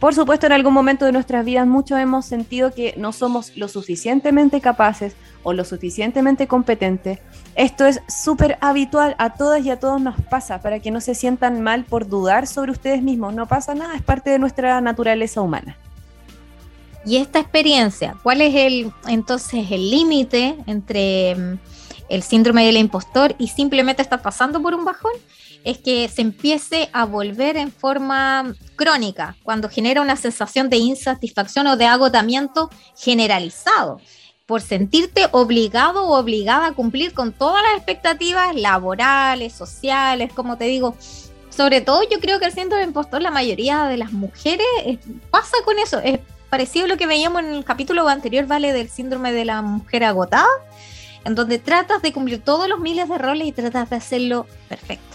Por 0.00 0.14
supuesto, 0.14 0.46
en 0.46 0.52
algún 0.52 0.72
momento 0.72 1.04
de 1.04 1.12
nuestras 1.12 1.44
vidas 1.44 1.66
muchos 1.66 1.98
hemos 1.98 2.24
sentido 2.24 2.72
que 2.72 2.94
no 2.96 3.12
somos 3.12 3.54
lo 3.58 3.68
suficientemente 3.68 4.62
capaces 4.62 5.14
o 5.42 5.52
lo 5.52 5.62
suficientemente 5.62 6.46
competentes. 6.46 7.18
Esto 7.54 7.84
es 7.84 8.00
súper 8.08 8.56
habitual, 8.62 9.14
a 9.18 9.34
todas 9.34 9.62
y 9.62 9.68
a 9.68 9.78
todos 9.78 10.00
nos 10.00 10.18
pasa, 10.22 10.62
para 10.62 10.80
que 10.80 10.90
no 10.90 11.02
se 11.02 11.14
sientan 11.14 11.60
mal 11.60 11.84
por 11.84 12.08
dudar 12.08 12.46
sobre 12.46 12.72
ustedes 12.72 13.02
mismos. 13.02 13.34
No 13.34 13.46
pasa 13.46 13.74
nada, 13.74 13.94
es 13.94 14.00
parte 14.00 14.30
de 14.30 14.38
nuestra 14.38 14.80
naturaleza 14.80 15.42
humana. 15.42 15.76
Y 17.04 17.16
esta 17.16 17.38
experiencia, 17.38 18.16
¿cuál 18.22 18.40
es 18.40 18.54
el 18.54 18.92
entonces 19.06 19.70
el 19.70 19.90
límite 19.90 20.56
entre 20.66 21.34
mm, 21.34 21.58
el 22.08 22.22
síndrome 22.22 22.64
del 22.64 22.78
impostor 22.78 23.34
y 23.36 23.48
simplemente 23.48 24.00
estar 24.00 24.22
pasando 24.22 24.62
por 24.62 24.74
un 24.74 24.86
bajón? 24.86 25.12
Es 25.64 25.78
que 25.78 26.08
se 26.08 26.22
empiece 26.22 26.88
a 26.92 27.04
volver 27.04 27.56
en 27.56 27.70
forma 27.70 28.54
crónica, 28.76 29.36
cuando 29.42 29.68
genera 29.68 30.00
una 30.00 30.16
sensación 30.16 30.70
de 30.70 30.78
insatisfacción 30.78 31.66
o 31.66 31.76
de 31.76 31.86
agotamiento 31.86 32.70
generalizado, 32.96 34.00
por 34.46 34.62
sentirte 34.62 35.28
obligado 35.32 36.06
o 36.06 36.18
obligada 36.18 36.66
a 36.66 36.72
cumplir 36.72 37.12
con 37.12 37.32
todas 37.32 37.62
las 37.62 37.76
expectativas 37.76 38.54
laborales, 38.56 39.52
sociales, 39.52 40.32
como 40.34 40.56
te 40.56 40.64
digo. 40.64 40.96
Sobre 41.50 41.80
todo 41.80 42.02
yo 42.10 42.20
creo 42.20 42.38
que 42.38 42.46
el 42.46 42.52
síndrome 42.52 42.82
de 42.82 42.88
impostor, 42.88 43.20
la 43.20 43.30
mayoría 43.30 43.84
de 43.84 43.96
las 43.96 44.12
mujeres 44.12 44.66
eh, 44.84 44.98
pasa 45.30 45.56
con 45.64 45.78
eso. 45.78 45.98
Es 45.98 46.20
parecido 46.48 46.86
a 46.86 46.88
lo 46.88 46.96
que 46.96 47.06
veíamos 47.06 47.42
en 47.42 47.52
el 47.52 47.64
capítulo 47.64 48.08
anterior, 48.08 48.46
¿vale? 48.46 48.72
Del 48.72 48.88
síndrome 48.88 49.32
de 49.32 49.44
la 49.44 49.62
mujer 49.62 50.04
agotada 50.04 50.48
en 51.24 51.34
donde 51.34 51.58
tratas 51.58 52.02
de 52.02 52.12
cumplir 52.12 52.40
todos 52.42 52.68
los 52.68 52.80
miles 52.80 53.08
de 53.08 53.18
roles 53.18 53.48
y 53.48 53.52
tratas 53.52 53.90
de 53.90 53.96
hacerlo 53.96 54.46
perfecto. 54.68 55.09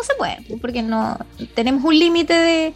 No 0.00 0.04
se 0.04 0.14
puede, 0.14 0.58
porque 0.62 0.80
no 0.80 1.18
tenemos 1.54 1.84
un 1.84 1.98
límite 1.98 2.32
de, 2.32 2.74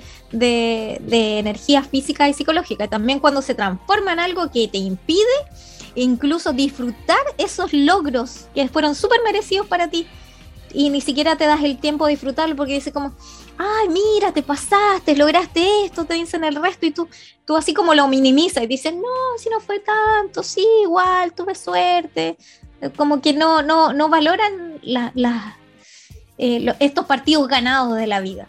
de, 1.00 1.38
energía 1.38 1.82
física 1.82 2.28
y 2.28 2.34
psicológica. 2.34 2.86
También 2.86 3.18
cuando 3.18 3.40
se 3.40 3.54
transforma 3.54 4.12
en 4.12 4.20
algo 4.20 4.50
que 4.50 4.68
te 4.68 4.76
impide 4.76 5.24
incluso 5.94 6.52
disfrutar 6.52 7.24
esos 7.38 7.72
logros 7.72 8.48
que 8.54 8.68
fueron 8.68 8.94
súper 8.94 9.20
merecidos 9.24 9.66
para 9.68 9.88
ti 9.88 10.06
y 10.74 10.90
ni 10.90 11.00
siquiera 11.00 11.36
te 11.36 11.46
das 11.46 11.62
el 11.62 11.78
tiempo 11.78 12.04
de 12.04 12.10
disfrutarlo 12.10 12.56
porque 12.56 12.74
dice 12.74 12.92
como, 12.92 13.14
ay, 13.56 13.88
mira, 13.88 14.32
te 14.32 14.42
pasaste, 14.42 15.16
lograste 15.16 15.84
esto, 15.86 16.04
te 16.04 16.14
dicen 16.14 16.44
el 16.44 16.56
resto 16.56 16.84
y 16.84 16.90
tú, 16.90 17.08
tú 17.46 17.56
así 17.56 17.72
como 17.72 17.94
lo 17.94 18.06
minimizas 18.08 18.64
y 18.64 18.66
dices, 18.66 18.92
no, 18.92 19.38
si 19.38 19.48
no 19.48 19.60
fue 19.60 19.78
tanto, 19.78 20.42
sí, 20.42 20.66
igual, 20.82 21.32
tuve 21.32 21.54
suerte. 21.54 22.36
Como 22.96 23.22
que 23.22 23.32
no, 23.32 23.62
no, 23.62 23.94
no 23.94 24.10
valoran 24.10 24.80
eh, 26.38 26.74
estos 26.80 27.06
partidos 27.06 27.48
ganados 27.48 27.96
de 27.96 28.06
la 28.06 28.20
vida. 28.20 28.46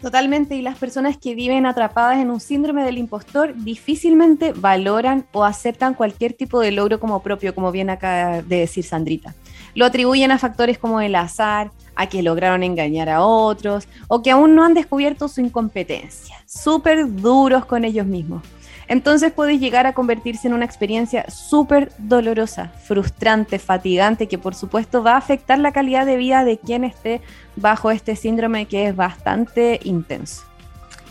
Totalmente, 0.00 0.54
y 0.54 0.62
las 0.62 0.78
personas 0.78 1.16
que 1.16 1.34
viven 1.34 1.66
atrapadas 1.66 2.18
en 2.18 2.30
un 2.30 2.38
síndrome 2.38 2.84
del 2.84 2.98
impostor 2.98 3.56
difícilmente 3.56 4.52
valoran 4.52 5.26
o 5.32 5.44
aceptan 5.44 5.94
cualquier 5.94 6.34
tipo 6.34 6.60
de 6.60 6.70
logro 6.70 7.00
como 7.00 7.20
propio, 7.20 7.52
como 7.52 7.72
bien 7.72 7.90
acaba 7.90 8.42
de 8.42 8.60
decir 8.60 8.84
Sandrita. 8.84 9.34
Lo 9.74 9.86
atribuyen 9.86 10.30
a 10.30 10.38
factores 10.38 10.78
como 10.78 11.00
el 11.00 11.16
azar, 11.16 11.72
a 11.96 12.06
que 12.06 12.22
lograron 12.22 12.62
engañar 12.62 13.08
a 13.08 13.22
otros 13.22 13.88
o 14.06 14.22
que 14.22 14.30
aún 14.30 14.54
no 14.54 14.64
han 14.64 14.72
descubierto 14.72 15.26
su 15.26 15.40
incompetencia. 15.40 16.36
Súper 16.46 17.12
duros 17.16 17.66
con 17.66 17.84
ellos 17.84 18.06
mismos. 18.06 18.42
Entonces 18.88 19.32
puede 19.32 19.58
llegar 19.58 19.86
a 19.86 19.92
convertirse 19.92 20.48
en 20.48 20.54
una 20.54 20.64
experiencia 20.64 21.28
súper 21.30 21.92
dolorosa, 21.98 22.72
frustrante, 22.84 23.58
fatigante, 23.58 24.28
que 24.28 24.38
por 24.38 24.54
supuesto 24.54 25.02
va 25.02 25.12
a 25.12 25.18
afectar 25.18 25.58
la 25.58 25.72
calidad 25.72 26.06
de 26.06 26.16
vida 26.16 26.44
de 26.44 26.58
quien 26.58 26.84
esté 26.84 27.20
bajo 27.56 27.90
este 27.90 28.16
síndrome 28.16 28.66
que 28.66 28.88
es 28.88 28.96
bastante 28.96 29.78
intenso. 29.84 30.42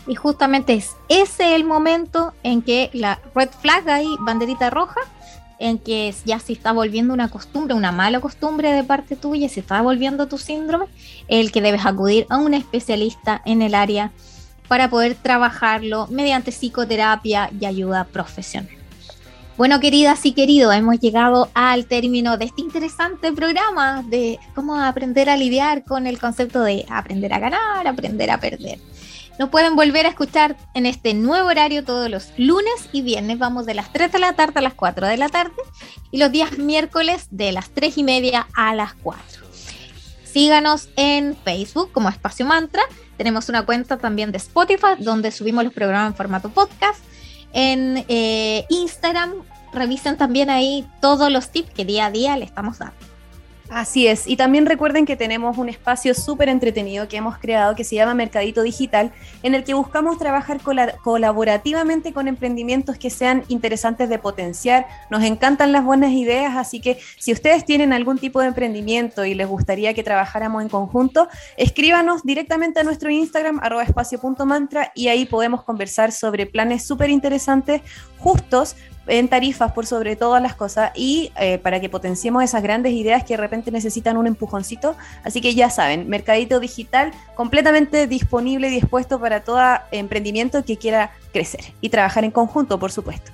Y 0.08 0.16
justamente 0.16 0.74
es 0.74 0.96
ese 1.08 1.54
el 1.54 1.64
momento 1.64 2.32
en 2.42 2.62
que 2.62 2.90
la 2.94 3.20
red 3.34 3.50
flag 3.60 3.88
ahí, 3.88 4.08
banderita 4.20 4.70
roja, 4.70 5.00
en 5.60 5.78
que 5.78 6.12
ya 6.24 6.38
se 6.38 6.52
está 6.52 6.72
volviendo 6.72 7.12
una 7.14 7.28
costumbre, 7.28 7.74
una 7.74 7.92
mala 7.92 8.20
costumbre 8.20 8.72
de 8.72 8.84
parte 8.84 9.16
tuya, 9.16 9.48
se 9.48 9.60
está 9.60 9.82
volviendo 9.82 10.26
tu 10.26 10.38
síndrome, 10.38 10.86
el 11.28 11.52
que 11.52 11.60
debes 11.60 11.84
acudir 11.84 12.26
a 12.30 12.38
un 12.38 12.54
especialista 12.54 13.42
en 13.44 13.62
el 13.62 13.74
área 13.74 14.12
para 14.68 14.90
poder 14.90 15.14
trabajarlo 15.14 16.06
mediante 16.08 16.52
psicoterapia 16.52 17.50
y 17.58 17.64
ayuda 17.64 18.04
profesional. 18.04 18.78
Bueno, 19.56 19.80
queridas 19.80 20.24
y 20.24 20.34
queridos, 20.34 20.72
hemos 20.72 21.00
llegado 21.00 21.50
al 21.52 21.86
término 21.86 22.38
de 22.38 22.44
este 22.44 22.60
interesante 22.60 23.32
programa 23.32 24.04
de 24.06 24.38
cómo 24.54 24.80
aprender 24.80 25.28
a 25.28 25.36
lidiar 25.36 25.82
con 25.82 26.06
el 26.06 26.20
concepto 26.20 26.62
de 26.62 26.86
aprender 26.88 27.32
a 27.32 27.40
ganar, 27.40 27.88
aprender 27.88 28.30
a 28.30 28.38
perder. 28.38 28.78
Nos 29.38 29.48
pueden 29.48 29.74
volver 29.74 30.06
a 30.06 30.10
escuchar 30.10 30.56
en 30.74 30.86
este 30.86 31.12
nuevo 31.14 31.48
horario 31.48 31.84
todos 31.84 32.08
los 32.08 32.32
lunes 32.36 32.88
y 32.92 33.02
viernes. 33.02 33.38
Vamos 33.38 33.66
de 33.66 33.74
las 33.74 33.92
3 33.92 34.12
de 34.12 34.18
la 34.20 34.34
tarde 34.34 34.54
a 34.56 34.62
las 34.62 34.74
4 34.74 35.08
de 35.08 35.16
la 35.16 35.28
tarde 35.28 35.54
y 36.12 36.18
los 36.18 36.30
días 36.30 36.58
miércoles 36.58 37.26
de 37.30 37.50
las 37.50 37.70
3 37.70 37.98
y 37.98 38.04
media 38.04 38.46
a 38.54 38.76
las 38.76 38.94
4. 38.94 39.44
Síganos 40.24 40.88
en 40.94 41.36
Facebook 41.36 41.90
como 41.90 42.08
Espacio 42.08 42.46
Mantra 42.46 42.82
tenemos 43.18 43.50
una 43.50 43.66
cuenta 43.66 43.98
también 43.98 44.32
de 44.32 44.38
Spotify 44.38 44.94
donde 44.98 45.30
subimos 45.30 45.64
los 45.64 45.74
programas 45.74 46.12
en 46.12 46.16
formato 46.16 46.48
podcast. 46.48 47.00
En 47.52 48.04
eh, 48.08 48.64
Instagram 48.70 49.34
revisen 49.74 50.16
también 50.16 50.48
ahí 50.48 50.88
todos 51.02 51.30
los 51.30 51.50
tips 51.50 51.70
que 51.70 51.84
día 51.84 52.06
a 52.06 52.10
día 52.10 52.36
le 52.36 52.44
estamos 52.46 52.78
dando. 52.78 52.96
Así 53.70 54.06
es, 54.06 54.26
y 54.26 54.36
también 54.36 54.64
recuerden 54.64 55.04
que 55.04 55.14
tenemos 55.14 55.58
un 55.58 55.68
espacio 55.68 56.14
súper 56.14 56.48
entretenido 56.48 57.06
que 57.06 57.18
hemos 57.18 57.36
creado 57.36 57.76
que 57.76 57.84
se 57.84 57.96
llama 57.96 58.14
Mercadito 58.14 58.62
Digital, 58.62 59.12
en 59.42 59.54
el 59.54 59.62
que 59.62 59.74
buscamos 59.74 60.16
trabajar 60.16 60.58
colaborativamente 61.02 62.14
con 62.14 62.28
emprendimientos 62.28 62.96
que 62.96 63.10
sean 63.10 63.44
interesantes 63.48 64.08
de 64.08 64.18
potenciar. 64.18 64.86
Nos 65.10 65.22
encantan 65.22 65.72
las 65.72 65.84
buenas 65.84 66.12
ideas, 66.12 66.56
así 66.56 66.80
que 66.80 66.98
si 67.18 67.30
ustedes 67.30 67.66
tienen 67.66 67.92
algún 67.92 68.16
tipo 68.16 68.40
de 68.40 68.46
emprendimiento 68.46 69.26
y 69.26 69.34
les 69.34 69.46
gustaría 69.46 69.92
que 69.92 70.02
trabajáramos 70.02 70.62
en 70.62 70.70
conjunto, 70.70 71.28
escríbanos 71.58 72.22
directamente 72.22 72.80
a 72.80 72.84
nuestro 72.84 73.10
Instagram, 73.10 73.60
arroba 73.62 73.82
espacio.mantra, 73.82 74.92
y 74.94 75.08
ahí 75.08 75.26
podemos 75.26 75.62
conversar 75.62 76.10
sobre 76.12 76.46
planes 76.46 76.86
súper 76.86 77.10
interesantes, 77.10 77.82
justos, 78.18 78.76
en 79.08 79.28
tarifas 79.28 79.72
por 79.72 79.86
sobre 79.86 80.16
todas 80.16 80.40
las 80.40 80.54
cosas 80.54 80.92
y 80.94 81.32
eh, 81.40 81.58
para 81.58 81.80
que 81.80 81.88
potenciemos 81.88 82.44
esas 82.44 82.62
grandes 82.62 82.92
ideas 82.92 83.24
que 83.24 83.34
de 83.34 83.38
repente 83.38 83.57
necesitan 83.66 84.16
un 84.16 84.26
empujoncito. 84.26 84.96
Así 85.24 85.40
que 85.40 85.54
ya 85.54 85.70
saben, 85.70 86.08
Mercadito 86.08 86.60
Digital 86.60 87.12
completamente 87.34 88.06
disponible 88.06 88.68
y 88.68 88.70
dispuesto 88.70 89.20
para 89.20 89.44
todo 89.44 89.60
emprendimiento 89.90 90.64
que 90.64 90.76
quiera 90.76 91.12
crecer 91.32 91.72
y 91.80 91.88
trabajar 91.88 92.24
en 92.24 92.30
conjunto, 92.30 92.78
por 92.78 92.92
supuesto. 92.92 93.32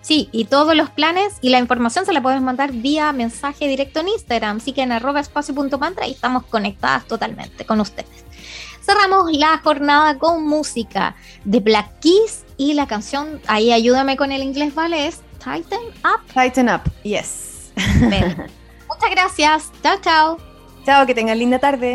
Sí, 0.00 0.28
y 0.32 0.46
todos 0.46 0.74
los 0.74 0.88
planes 0.88 1.34
y 1.42 1.50
la 1.50 1.58
información 1.58 2.06
se 2.06 2.14
la 2.14 2.22
pueden 2.22 2.42
mandar 2.42 2.72
vía 2.72 3.12
mensaje 3.12 3.68
directo 3.68 4.00
en 4.00 4.08
Instagram, 4.08 4.56
así 4.56 4.72
que 4.72 4.82
en 4.82 4.92
arroba 4.92 5.20
espacio.mantra 5.20 6.06
y 6.06 6.12
estamos 6.12 6.44
conectadas 6.46 7.06
totalmente 7.06 7.66
con 7.66 7.80
ustedes. 7.80 8.24
Cerramos 8.80 9.30
la 9.32 9.58
jornada 9.58 10.18
con 10.18 10.46
música 10.46 11.14
de 11.44 11.60
Black 11.60 12.00
Keys 12.00 12.46
y 12.56 12.72
la 12.72 12.86
canción, 12.86 13.40
ahí 13.46 13.70
ayúdame 13.70 14.16
con 14.16 14.32
el 14.32 14.42
inglés, 14.42 14.74
¿vale? 14.74 15.08
Es 15.08 15.20
Tighten 15.44 15.88
Up. 16.04 16.32
Tighten 16.32 16.70
Up, 16.70 16.90
yes. 17.02 17.72
Muchas 18.88 19.10
gracias. 19.10 19.72
Chao, 19.82 19.98
chao. 20.00 20.38
Chao, 20.84 21.06
que 21.06 21.14
tengan 21.14 21.38
linda 21.38 21.58
tarde. 21.58 21.94